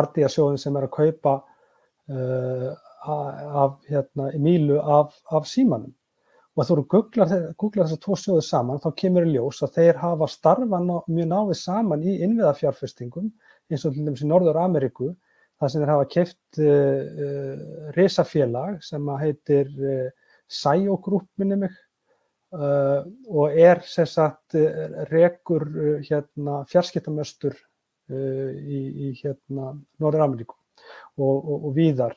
[0.00, 2.72] Ardia sjóðin sem er að kaupa uh,
[3.06, 5.92] af hérna, Mílu af, af símanum.
[6.56, 6.84] Og þú eru
[7.20, 11.28] að googla þessar tvo sjóðu saman þá kemur í ljós að þeir hafa starfan mjög
[11.28, 13.28] návið saman í innviðafjárfestingum
[13.70, 15.10] eins og til dæmis í Norður Ameríku
[15.60, 16.70] þar sem þeir hafa keift uh,
[17.26, 19.68] uh, risafélag sem heitir
[20.48, 21.76] Sayo Group minni mig
[22.56, 24.56] uh, og er sérsagt
[25.10, 27.56] rekur uh, hérna, fjarskiptamöstur
[28.10, 30.56] í, í hérna, Norður Ameríku
[31.18, 32.14] og, og, og víðar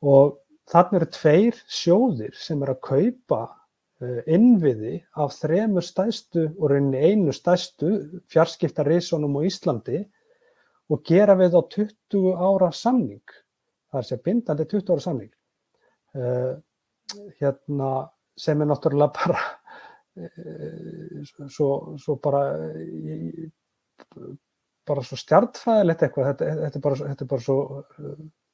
[0.00, 0.38] og
[0.70, 3.42] þannig eru tveir sjóðir sem er að kaupa
[3.98, 7.88] Eh, innviði af þremur stæstu og rauninni einu stæstu
[8.30, 10.04] fjarskiptarísónum á Íslandi
[10.86, 13.24] og gera við á 20 ára samning.
[13.90, 15.32] Það er sér bindandi 20 ára samning.
[16.14, 16.54] Uh,
[17.40, 17.90] hérna,
[18.38, 19.42] sem er náttúrulega bara
[20.22, 22.44] uh, svo, svo bara
[24.88, 27.58] bara svo stjartfæðilegt eitthvað þetta, þetta er bara, þetta er bara svo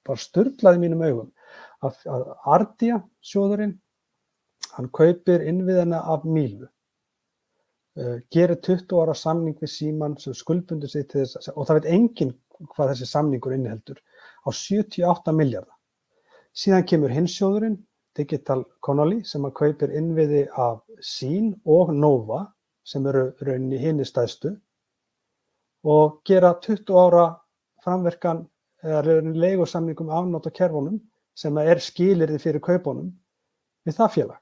[0.05, 1.30] bara styrlaði mínum augum.
[1.85, 2.24] Að, að
[2.57, 3.78] Ardia sjóðurinn
[4.74, 11.07] Hann kaupir innviðina af Mílu, uh, gerir 20 ára samning við Síman sem skuldbundur sig
[11.12, 12.32] til þess og það veit enginn
[12.72, 14.01] hvað þessi samningur inniheldur
[14.43, 15.76] á 78 miljardar.
[16.55, 17.78] Síðan kemur hinsjóðurinn,
[18.18, 22.45] Digital Connolly, sem að kaupir innviði af Sín og Nova
[22.87, 24.57] sem eru rauninni hinni stæðstu
[25.85, 27.26] og gera 20 ára
[27.85, 28.45] framverkan
[28.85, 31.01] eða leigursamningum afnátt á kerfunum
[31.37, 33.11] sem er skilirði fyrir kaupunum
[33.85, 34.41] við það félag.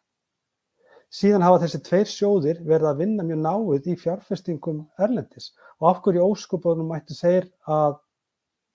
[1.12, 6.00] Síðan hafa þessi tveir sjóðir verið að vinna mjög náið í fjárfestingum erlendis og af
[6.04, 7.98] hverju óskupunum mætti þeir að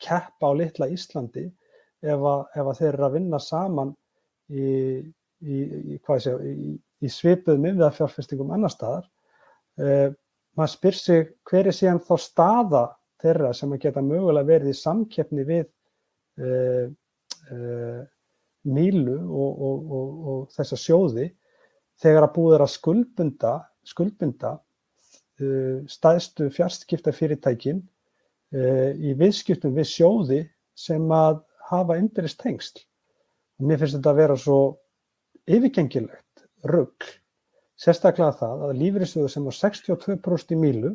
[0.03, 1.47] keppa á litla Íslandi
[2.05, 3.95] ef að, ef að þeir eru að vinna saman
[4.53, 4.68] í,
[5.41, 5.57] í,
[5.95, 6.36] í, sé,
[7.01, 9.09] í svipuðum yfir fjárfestingum annar staðar.
[10.58, 12.84] Maður spyr sig hver er síðan þá staða
[13.22, 15.66] þeirra sem að geta mögulega verið í samkeppni við
[16.41, 16.88] uh,
[17.53, 18.05] uh,
[18.68, 21.28] Mílu og, og, og, og þessa sjóði
[22.01, 23.53] þegar að búið er að skuldbunda,
[23.88, 30.41] skuldbunda uh, stæðstu fjarskiptafyrirtækin uh, í viðskiptum við sjóði
[30.78, 32.84] sem að hafa innbyrjast tengsl.
[33.58, 34.60] Og mér finnst þetta að vera svo
[35.47, 37.08] yfirgengilegt rugg,
[37.78, 40.93] sérstaklega það að lífriðsöðu sem á 62% í mílu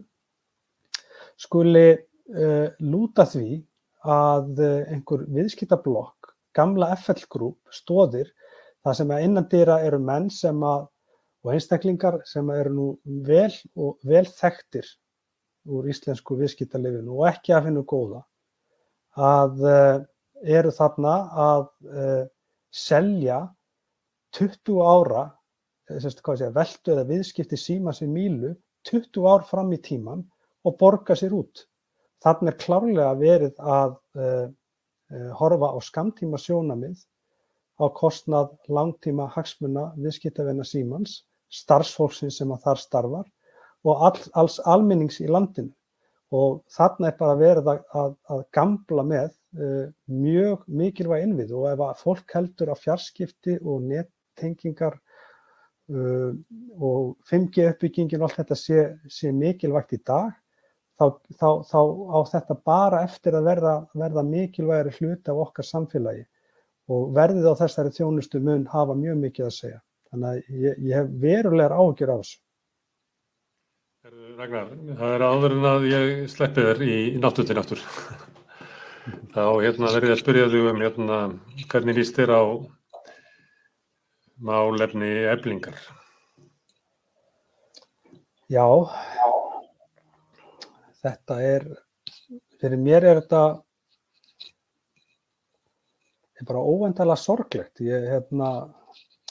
[1.40, 3.62] skuli uh, lúta því
[4.02, 4.58] að
[4.90, 8.32] einhver viðskiptablokk, gamla FL Group, stóðir
[8.82, 10.88] Það sem að innandýra eru menn sem að,
[11.46, 12.86] og einstaklingar sem eru nú
[13.26, 14.88] vel og vel þekktir
[15.70, 18.24] úr íslensku viðskiptarlefinu og ekki af hennu góða,
[19.14, 19.98] að uh,
[20.42, 21.14] eru þarna
[21.44, 22.24] að uh,
[22.74, 23.38] selja
[24.34, 25.28] 20 ára,
[25.90, 28.54] veldu eða viðskipti síma sem mílu
[28.88, 30.24] 20 ár fram í tíman
[30.64, 31.66] og borga sér út.
[32.22, 34.48] Þannig er klárlega verið að uh,
[35.38, 37.02] horfa á skamtíma sjónamið
[37.82, 43.30] á kostnað langtíma hagsmuna viðskiptavina símans, starfsfólksins sem að þar starfar
[43.82, 45.72] og all, alls almennings í landinu.
[46.32, 51.66] Og þarna er bara verið að, að, að gamla með uh, mjög mikilvæg innvið og
[51.72, 54.96] ef að fólk heldur að fjarskipti og nettengingar
[55.92, 56.32] uh,
[56.80, 60.32] og 5G uppbyggingin og allt þetta sé, sé mikilvægt í dag,
[60.98, 61.06] þá,
[61.38, 61.80] þá, þá
[62.12, 63.74] á þetta bara eftir að verða,
[64.04, 66.24] verða mikilvægari hluti af okkar samfélagi
[66.92, 69.80] og verðið á þessari þjónustu mun hafa mjög mikið að segja.
[70.12, 72.40] Þannig að ég, ég hef verulegar ágjur af þessu.
[74.36, 77.82] Ragnar, það er áður en að ég sleppi þér í, í náttúttin aftur.
[79.34, 81.18] Þá hérna, verði ég að spyrja þú um hérna,
[81.70, 82.42] hvernig líst þér á
[84.42, 85.76] málefni eblingar?
[88.52, 88.66] Já,
[91.02, 91.66] þetta er,
[92.60, 93.42] fyrir mér er þetta
[96.42, 97.80] er bara óvendala sorglegt.
[97.86, 98.50] Ég, hérna,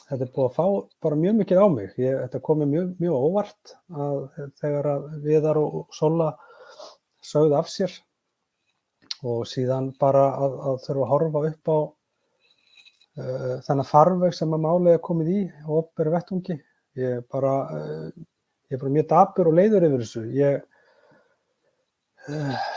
[0.08, 0.66] þetta er búið að fá
[1.06, 1.92] bara mjög mikið á mig.
[2.00, 4.22] Ég, þetta komi mjög, mjög óvart að
[4.62, 6.32] þegar að Viðar og Sola
[7.22, 7.94] sögðu af sér
[9.22, 11.78] og síðan bara að, að þurfa að horfa upp á
[13.20, 16.58] uh, þennan farveg sem að er komið í og opberi vettungi.
[17.00, 18.12] Ég bara, uh,
[18.70, 20.24] ég er bara mjög dabur og leiður yfir þessu.
[20.36, 20.62] Ég,
[22.28, 22.70] uh,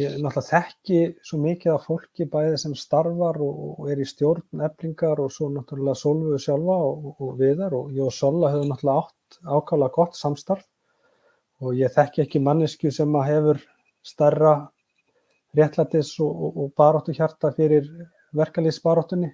[0.00, 4.64] ég náttúrulega þekki svo mikið af fólki bæði sem starfar og, og er í stjórn
[4.64, 9.02] eflingar og svo náttúrulega Solveig sjálfa og, og viðar og ég og Sola höfum náttúrulega
[9.04, 10.64] átt ákvæmlega gott samstarf
[11.62, 13.60] og ég þekki ekki mannesku sem að hefur
[14.02, 14.54] starra
[15.56, 17.86] réttlætis og, og baróttu hjarta fyrir
[18.36, 19.30] verkalýsbaróttunni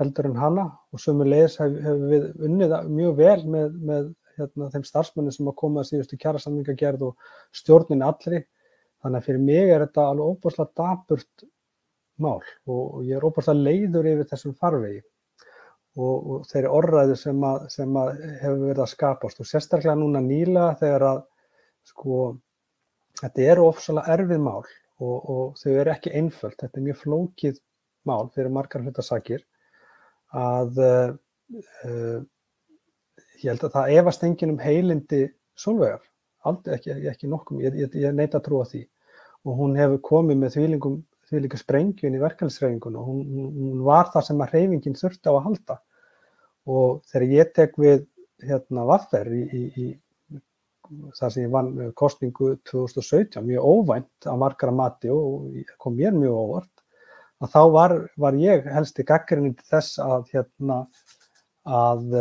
[0.00, 4.68] heldur en hana og sömu leiðis hefur hef við unnið mjög vel með, með hérna,
[4.72, 8.42] þeim starfsmenni sem að koma að síðustu kjærasamningagerð og stjórnin allri.
[9.02, 11.46] Þannig að fyrir mig er þetta alveg óbúrslega daburt
[12.22, 15.00] mál og ég er óbúrslega leiður yfir þessum farvegi
[15.96, 18.12] og, og þeirri orðræðu sem, að, sem að
[18.42, 21.20] hefur verið að skapast og sérstaklega núna nýla þegar að
[21.90, 22.20] sko
[23.20, 27.58] þetta eru ofsalega erfið mál og, og þau eru ekki einföld, þetta er mjög flókið
[28.08, 29.42] mál fyrir margar hlutasakir
[30.32, 32.20] að uh,
[33.42, 35.26] ég held að það efast engin um heilindi
[35.58, 36.02] solvegar
[36.48, 38.82] aldrei ekki, ekki nokkum, ég, ég, ég neita að trúa því.
[39.46, 41.00] Og hún hefur komið með þvílingum
[41.32, 43.20] þvílíka sprengjun í verkefnisreifingun og hún,
[43.56, 45.76] hún var það sem að reyfingin þurfti á að halda.
[46.68, 48.04] Og þegar ég tek við
[48.42, 49.86] hérna vaffer í, í, í
[51.16, 55.46] þar sem ég vann kostningu 2017 mjög óvænt að margara mati og
[55.80, 56.71] kom mér mjög óvart
[57.42, 60.78] að þá var, var ég helst í gaggrinni til þess að hérna
[61.62, 62.16] að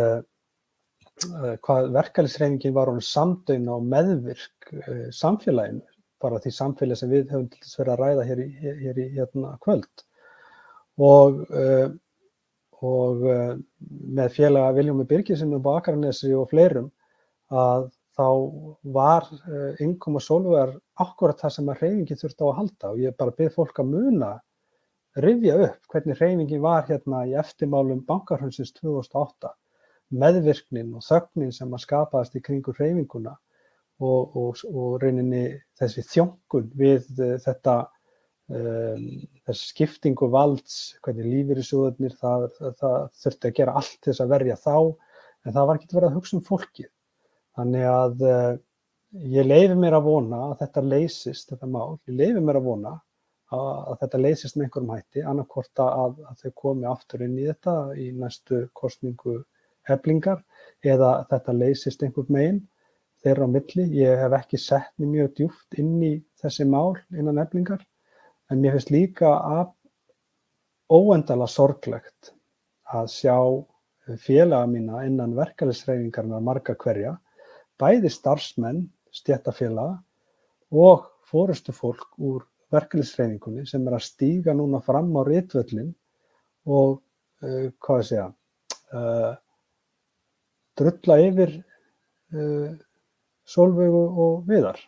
[1.21, 5.83] Eh, hvað verkefælisreifingin var samdögn á meðvirk uh, samfélaginu,
[6.21, 8.47] bara því samfélagi sem við höfum til þess vera að ræða hér í,
[8.85, 10.05] hér í hérna, kvöld.
[10.97, 11.93] Og, uh,
[12.81, 13.53] og uh,
[14.17, 16.89] með félaga Viljómi Birgisinn og Bakarnesi og fleirum
[17.53, 18.27] að þá
[18.97, 19.27] var
[19.81, 23.35] yngum og sólvegar akkurat það sem að reifingin þurfti á að halda og ég bara
[23.37, 24.31] byrð fólk að muna
[25.19, 29.51] rifja upp hvernig reifingin var hérna í eftirmálum bankarhundsins 2008
[30.11, 33.33] meðvirknin og þögnin sem að skapaðast í kringur hreyfinguna
[34.01, 35.43] og, og, og reyninni
[35.79, 37.75] þessi þjónkun við uh, þetta
[38.51, 39.05] um,
[39.47, 44.11] þessi skiptingu valds, hvernig lífir í sjóðunir, það, það, það þurfti að gera allt til
[44.11, 46.89] þess að verja þá en það var ekki verið að hugsa um fólkið.
[47.59, 48.51] Þannig að uh,
[49.35, 52.97] ég leifi mér að vona að þetta leysist, þetta mál, ég leifi mér að vona
[53.55, 57.75] að, þetta leysist með einhverjum hætti, annarkort að, að þau komi aftur inn í þetta
[57.99, 59.41] í næstu kostningu
[59.89, 60.43] heflingar
[60.85, 62.61] eða þetta leysist einhvern meginn
[63.21, 63.87] þeirra á milli.
[64.01, 67.83] Ég hef ekki sett mjög djúft inn í þessi mál innan heflingar
[68.51, 69.67] en mér finnst líka að
[70.91, 72.33] óendala sorglegt
[72.91, 73.35] að sjá
[74.19, 77.13] félaga mína innan verkefælisreifingarnar marga hverja,
[77.79, 80.01] bæði starfsmenn, stjættafélaga
[80.71, 85.91] og fórustu fólk úr verkefælisreifingunni sem er að stíga núna fram á réttvöllin
[86.67, 87.01] og
[87.43, 88.27] uh, hvað ég segja,
[88.95, 89.33] uh,
[90.79, 92.69] drulla yfir uh,
[93.51, 94.79] Solveigu og Viðar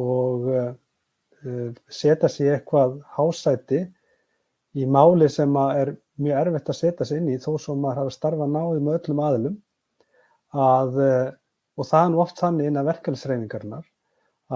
[0.00, 0.46] og
[1.90, 3.80] setja sér eitthvað hásæti
[4.76, 8.12] í máli sem er mjög erfitt að setja sér inn í þó sem maður hafa
[8.14, 9.56] starfað náðið með öllum aðlum
[10.52, 11.00] að,
[11.80, 13.88] og það er nú oft þannig innan verkefnisreifingarnar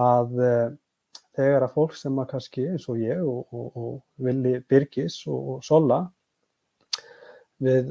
[0.05, 0.45] að
[1.35, 5.57] þegar að fólk sem að kannski eins og ég og, og, og Vili Birgis og,
[5.57, 6.01] og Sola
[7.65, 7.91] við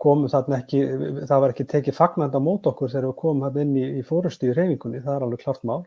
[0.00, 0.80] komum þarna ekki,
[1.28, 4.06] það var ekki tekið fagnand á mót okkur þegar við komum þarna inn í, í
[4.06, 5.82] fórustu í reyfingunni, það er alveg klart mál,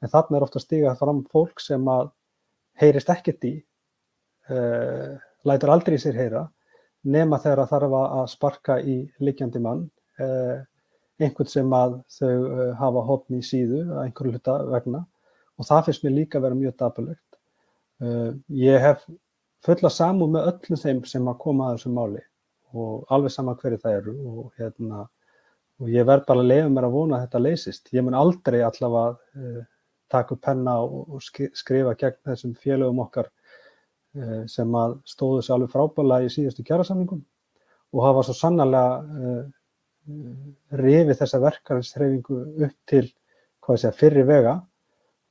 [0.00, 2.10] en þarna er ofta stigað fram fólk sem að
[2.80, 3.54] heyrist ekkert í,
[4.48, 5.14] uh,
[5.48, 6.46] lætur aldrei sér heyra,
[7.04, 9.84] nema þegar það þarf að sparka í likjandi mann,
[10.22, 10.56] uh,
[11.20, 15.04] einhvern sem að þau uh, hafa hotni í síðu að einhverju hluta vegna
[15.62, 17.38] og það finnst mér líka að vera mjög dapulegt.
[18.58, 19.04] Ég hef
[19.62, 22.22] fulla samúð með öllum þeim sem að koma að þessu máli
[22.72, 25.04] og alveg sama hverju það eru og, hérna,
[25.78, 27.92] og ég verð bara að leiða mér að vona að þetta leysist.
[27.94, 29.60] Ég mun aldrei allavega uh,
[30.12, 31.22] taka upp penna og, og
[31.58, 33.30] skrifa gegn þessum félögum okkar
[34.12, 37.22] eh, sem að stóðu sér alveg frábæðlega í síðustu kjærasamningum
[37.96, 39.46] og hafa svo sannarlega
[40.82, 43.06] rifið þessa verkefnisreifingu upp til
[43.62, 44.54] hvað ég segja, fyrri vega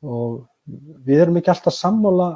[0.01, 0.41] og
[1.05, 2.31] við erum ekki alltaf sammála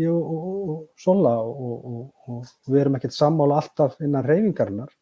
[0.00, 4.92] ég og, og, og Sola og, og við erum ekkert sammála alltaf innan reyfingarinnar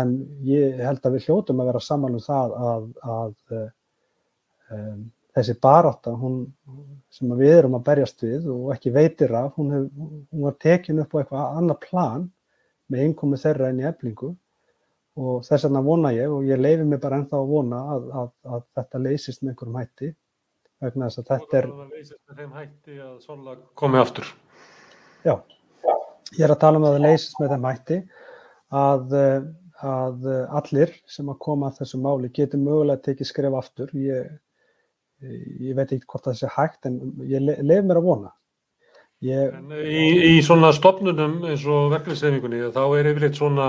[0.00, 0.16] en
[0.46, 3.56] ég held að við hljótum að vera sammála um það að, að
[4.76, 5.00] um,
[5.36, 6.42] þessi barátta hún,
[7.12, 9.88] sem við erum að berjast við og ekki veitir af, hún, hef,
[10.30, 12.30] hún var tekin upp á eitthvað annað plan
[12.90, 14.32] með einkomi þeirra enn í eflingu.
[15.20, 18.28] Og þess vegna vona ég og ég leifi mig bara ennþá að vona að, að,
[18.54, 20.10] að þetta leysist með einhverjum hætti
[20.80, 24.28] vegna þess að þetta er Það leysist með þeim hætti að Sola komi aftur.
[25.26, 25.34] Já,
[26.38, 27.98] ég er að tala um að það leysist með þeim hætti
[28.80, 29.16] að,
[29.92, 30.28] að
[30.60, 33.94] allir sem að koma að þessu máli getur mögulega tekið skref aftur.
[34.00, 34.34] Ég,
[35.60, 38.34] ég veit ekki hvort það sé hægt en ég leifi mér að vona.
[39.20, 39.52] Ég...
[39.84, 43.66] í, í svona stopnunum eins og verkefnisreifingunni þá er yfirleitt svona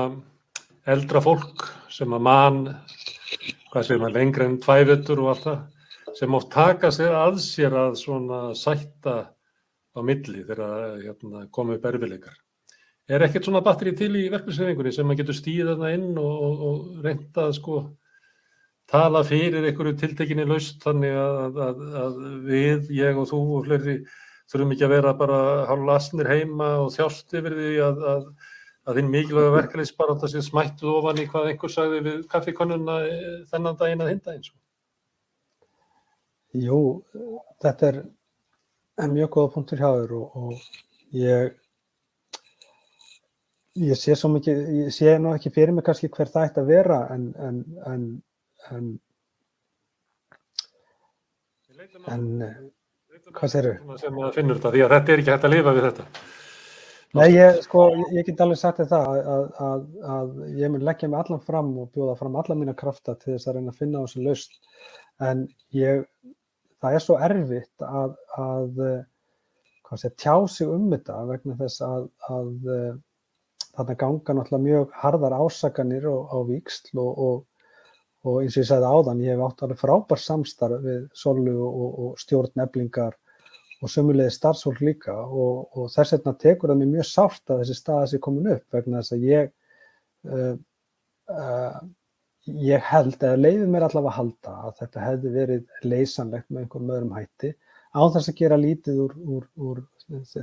[0.88, 2.62] eldra fólk sem að mann,
[3.74, 5.57] hvað segir maður, lengri enn tvævettur og allt það,
[6.18, 9.16] sem oft taka sér að sér að svona sætta
[9.91, 12.38] á milli þegar hérna, komið upp erfileikar.
[13.12, 16.62] Er ekkert svona batteri til í verkefnisreifingunni sem maður getur stíðið þarna inn og, og,
[16.68, 17.82] og reynda að sko
[18.91, 23.97] tala fyrir einhverju tiltekinni laust þannig að, að, að við, ég og þú og fleiri
[24.51, 28.26] þurfum ekki að vera bara hálf lasnir heima og þjást yfir því að, að
[28.89, 33.78] að þinn mikilvæga verkefliðsbaráta sé smættuð ofan í hvað einhver sagði við kaffikonuna eh, þennan
[33.78, 34.57] daginn að hinda eins og?
[36.58, 36.80] Jú,
[37.64, 38.02] þetta er,
[39.12, 41.54] mjög góða punktur hjá þér og, og ég
[43.80, 46.74] ég sé svo mikið, ég sé nú ekki fyrir mig kannski hver það ætti að
[46.74, 48.04] vera en en, en,
[48.76, 48.91] en
[52.12, 52.28] en
[53.32, 53.74] hvað séru?
[53.97, 56.08] sem að finnur þetta, því að þetta er ekki hægt að lifa við þetta
[57.12, 59.82] Nei, ég, sko, ég get alveg sagt þetta að, að, að,
[60.16, 60.30] að
[60.62, 63.58] ég mun leggja mig allan fram og bjóða fram alla mína krafta til þess að
[63.58, 64.56] reyna að finna þessu laust
[65.28, 65.41] en
[65.76, 66.06] ég,
[66.82, 68.82] það er svo erfitt að
[70.00, 72.52] sé, tjá sig um þetta vegna þess að
[73.72, 77.68] þarna ganga náttúrulega mjög harðar ásakanir á, víksl og, og,
[78.28, 82.00] og eins og ég sagði áðan, ég hef átt alveg frábær samstarf við Solu og,
[82.06, 83.16] og stjórn eblingar
[83.82, 88.10] og sömulegði starfsfólk líka og, þess vegna tekur það mér mjög sárt að þessi staða
[88.12, 89.50] sé komin upp vegna þess að ég
[90.30, 90.54] uh,
[91.32, 91.80] uh,
[92.48, 96.96] ég held, eða leiði mér allavega að halda að þetta hefði verið leysanlegt með einhverjum
[96.96, 97.52] öðrum hætti
[97.92, 99.84] á þess að gera lítið úr, úr, úr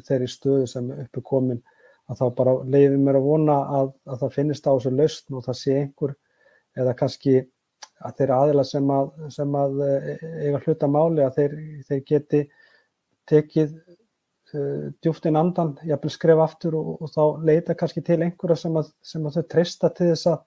[0.07, 1.61] þeirri stöðu sem uppi komin
[2.09, 5.47] að þá bara leiði mér að vona að, að það finnist á þessu lausn og
[5.49, 6.15] það sé einhver
[6.79, 7.35] eða kannski
[7.99, 11.57] að þeirra aðila sem að, sem að eiga hluta máli að þeir,
[11.89, 12.43] þeir geti
[13.29, 18.63] tekið uh, djúft inn andan, jafnvel skref aftur og, og þá leita kannski til einhverja
[18.63, 20.45] sem að, sem að þau treysta til þess að,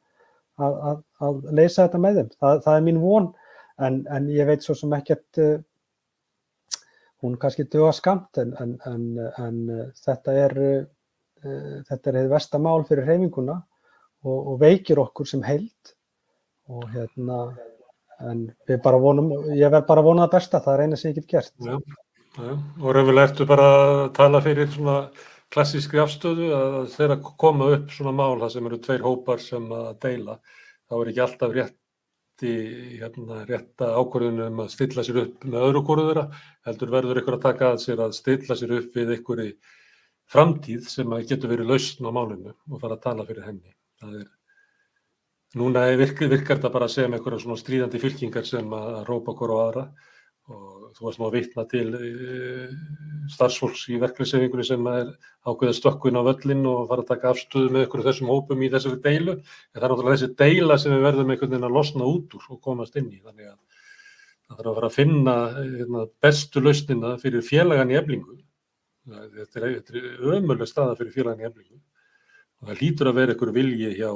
[0.59, 2.31] að, að leysa þetta með þeim.
[2.43, 3.29] Það, það er mín von
[3.81, 6.79] en, en ég veit svo sem ekkert, uh,
[7.21, 9.07] hún kannski döga skamt en, en,
[9.39, 10.81] en uh, þetta er uh,
[11.87, 15.95] þetta er vestamál fyrir hreyfinguna og, og veikir okkur sem heild
[16.69, 17.41] og hérna
[18.29, 21.09] en við bara vonum, ég verð bara að vona það besta, það er eina sem
[21.09, 21.53] ég get gert.
[21.65, 21.77] Já.
[22.37, 24.99] Ja, og raunverulega ertu bara að tala fyrir svona
[25.51, 29.91] klassískri afstöðu að þeirra koma upp svona mál það sem eru tveir hópar sem að
[30.05, 30.37] deila
[30.87, 32.53] þá er ekki alltaf rétti
[33.01, 36.25] hérna, rétta ákvörðunum að stilla sér upp með öðru kóru þeirra
[36.67, 39.49] heldur verður ykkur að taka að sér að stilla sér upp við ykkur í
[40.31, 43.73] framtíð sem getur verið lausn á málinu og fara að tala fyrir henni.
[43.99, 44.29] Það er
[45.59, 49.85] núna virkar, þetta bara með einhverja svona stríðandi fylkingar sem að rópa okkur á aðra
[50.51, 52.75] og þú varst nú að vitna til uh,
[53.31, 55.11] starfsfólks í verkefnisefingunni sem er
[55.47, 59.01] ákveða stökkun á völlin og fara að taka afstöðu með ykkur þessum hópum í þessari
[59.05, 59.37] deilu.
[59.39, 62.47] En það er náttúrulega þessi deila sem við verðum einhvern veginn að losna út úr
[62.51, 63.21] og komast inn í.
[63.23, 63.57] Þannig að
[64.51, 68.41] það þarf að fara að finna hérna, bestu lausnina fyrir félagan í eblingu
[69.09, 71.79] þetta er, er ömuleg staða fyrir félagan í eblingu
[72.61, 74.11] og það lítur að vera ykkur vilji hjá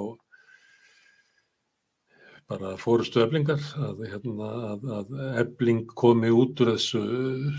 [2.49, 7.01] bara fórustu eflingar að, hérna, að, að efling komi út úr þessu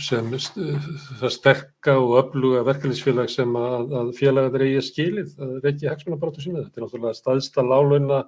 [0.07, 5.91] sem það sterka og öfluga verkefnisfélag sem að, að félagar eigi skilið, það er ekki
[5.91, 8.21] hagsmunabaratu sinni, þetta er náttúrulega staðsta lálauna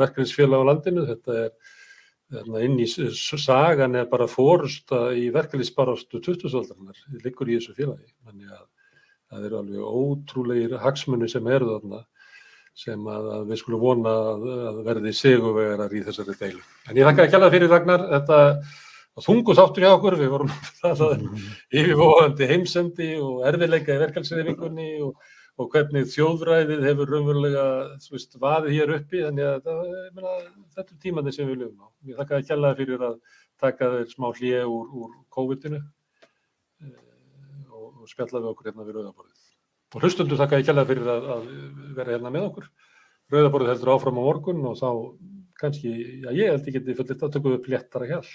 [0.00, 1.52] verkefnisfélag á landinu, þetta er
[2.32, 8.08] hérna, inn í sagan er bara fórusta í verkefnisbarastu 2000-aldarinnar, það liggur í þessu félagi,
[8.24, 8.66] þannig að
[9.26, 12.06] það eru alveg ótrúlegir hagsmunni sem eru þarna
[12.76, 16.66] sem að, að við skulum vona að, að verði sigurvegarar í þessari deilu.
[16.90, 18.40] En ég þakka ekki alveg fyrir Ragnar, þetta
[19.24, 20.52] þungu þáttur hjá okkur, við vorum
[21.80, 27.64] yfirvóðandi heimsendi og erfiðleika í verkalsreifingunni og, og hvernig þjóðræðið hefur raunverulega,
[28.04, 29.82] þú veist, vaðið hér uppi, þannig að
[30.18, 30.36] meina,
[30.76, 31.88] þetta er tímandi sem við lifum á.
[32.10, 33.18] Ég þakka að kjallaði fyrir að
[33.64, 36.94] taka þeir smá hlje úr, úr COVID-inu eh,
[37.72, 39.45] og, og spjalla við okkur hérna við Rauðaborðið.
[39.94, 41.48] Og hlustundu þakka ég kjallaði fyrir að, að
[41.98, 42.68] vera hérna með okkur.
[43.32, 44.88] Rauðaborðið heldur áfram á morgun og þá
[45.60, 45.92] kannski,
[46.24, 48.34] já ég held ég geti fullitt að tökum upp léttara hjálp.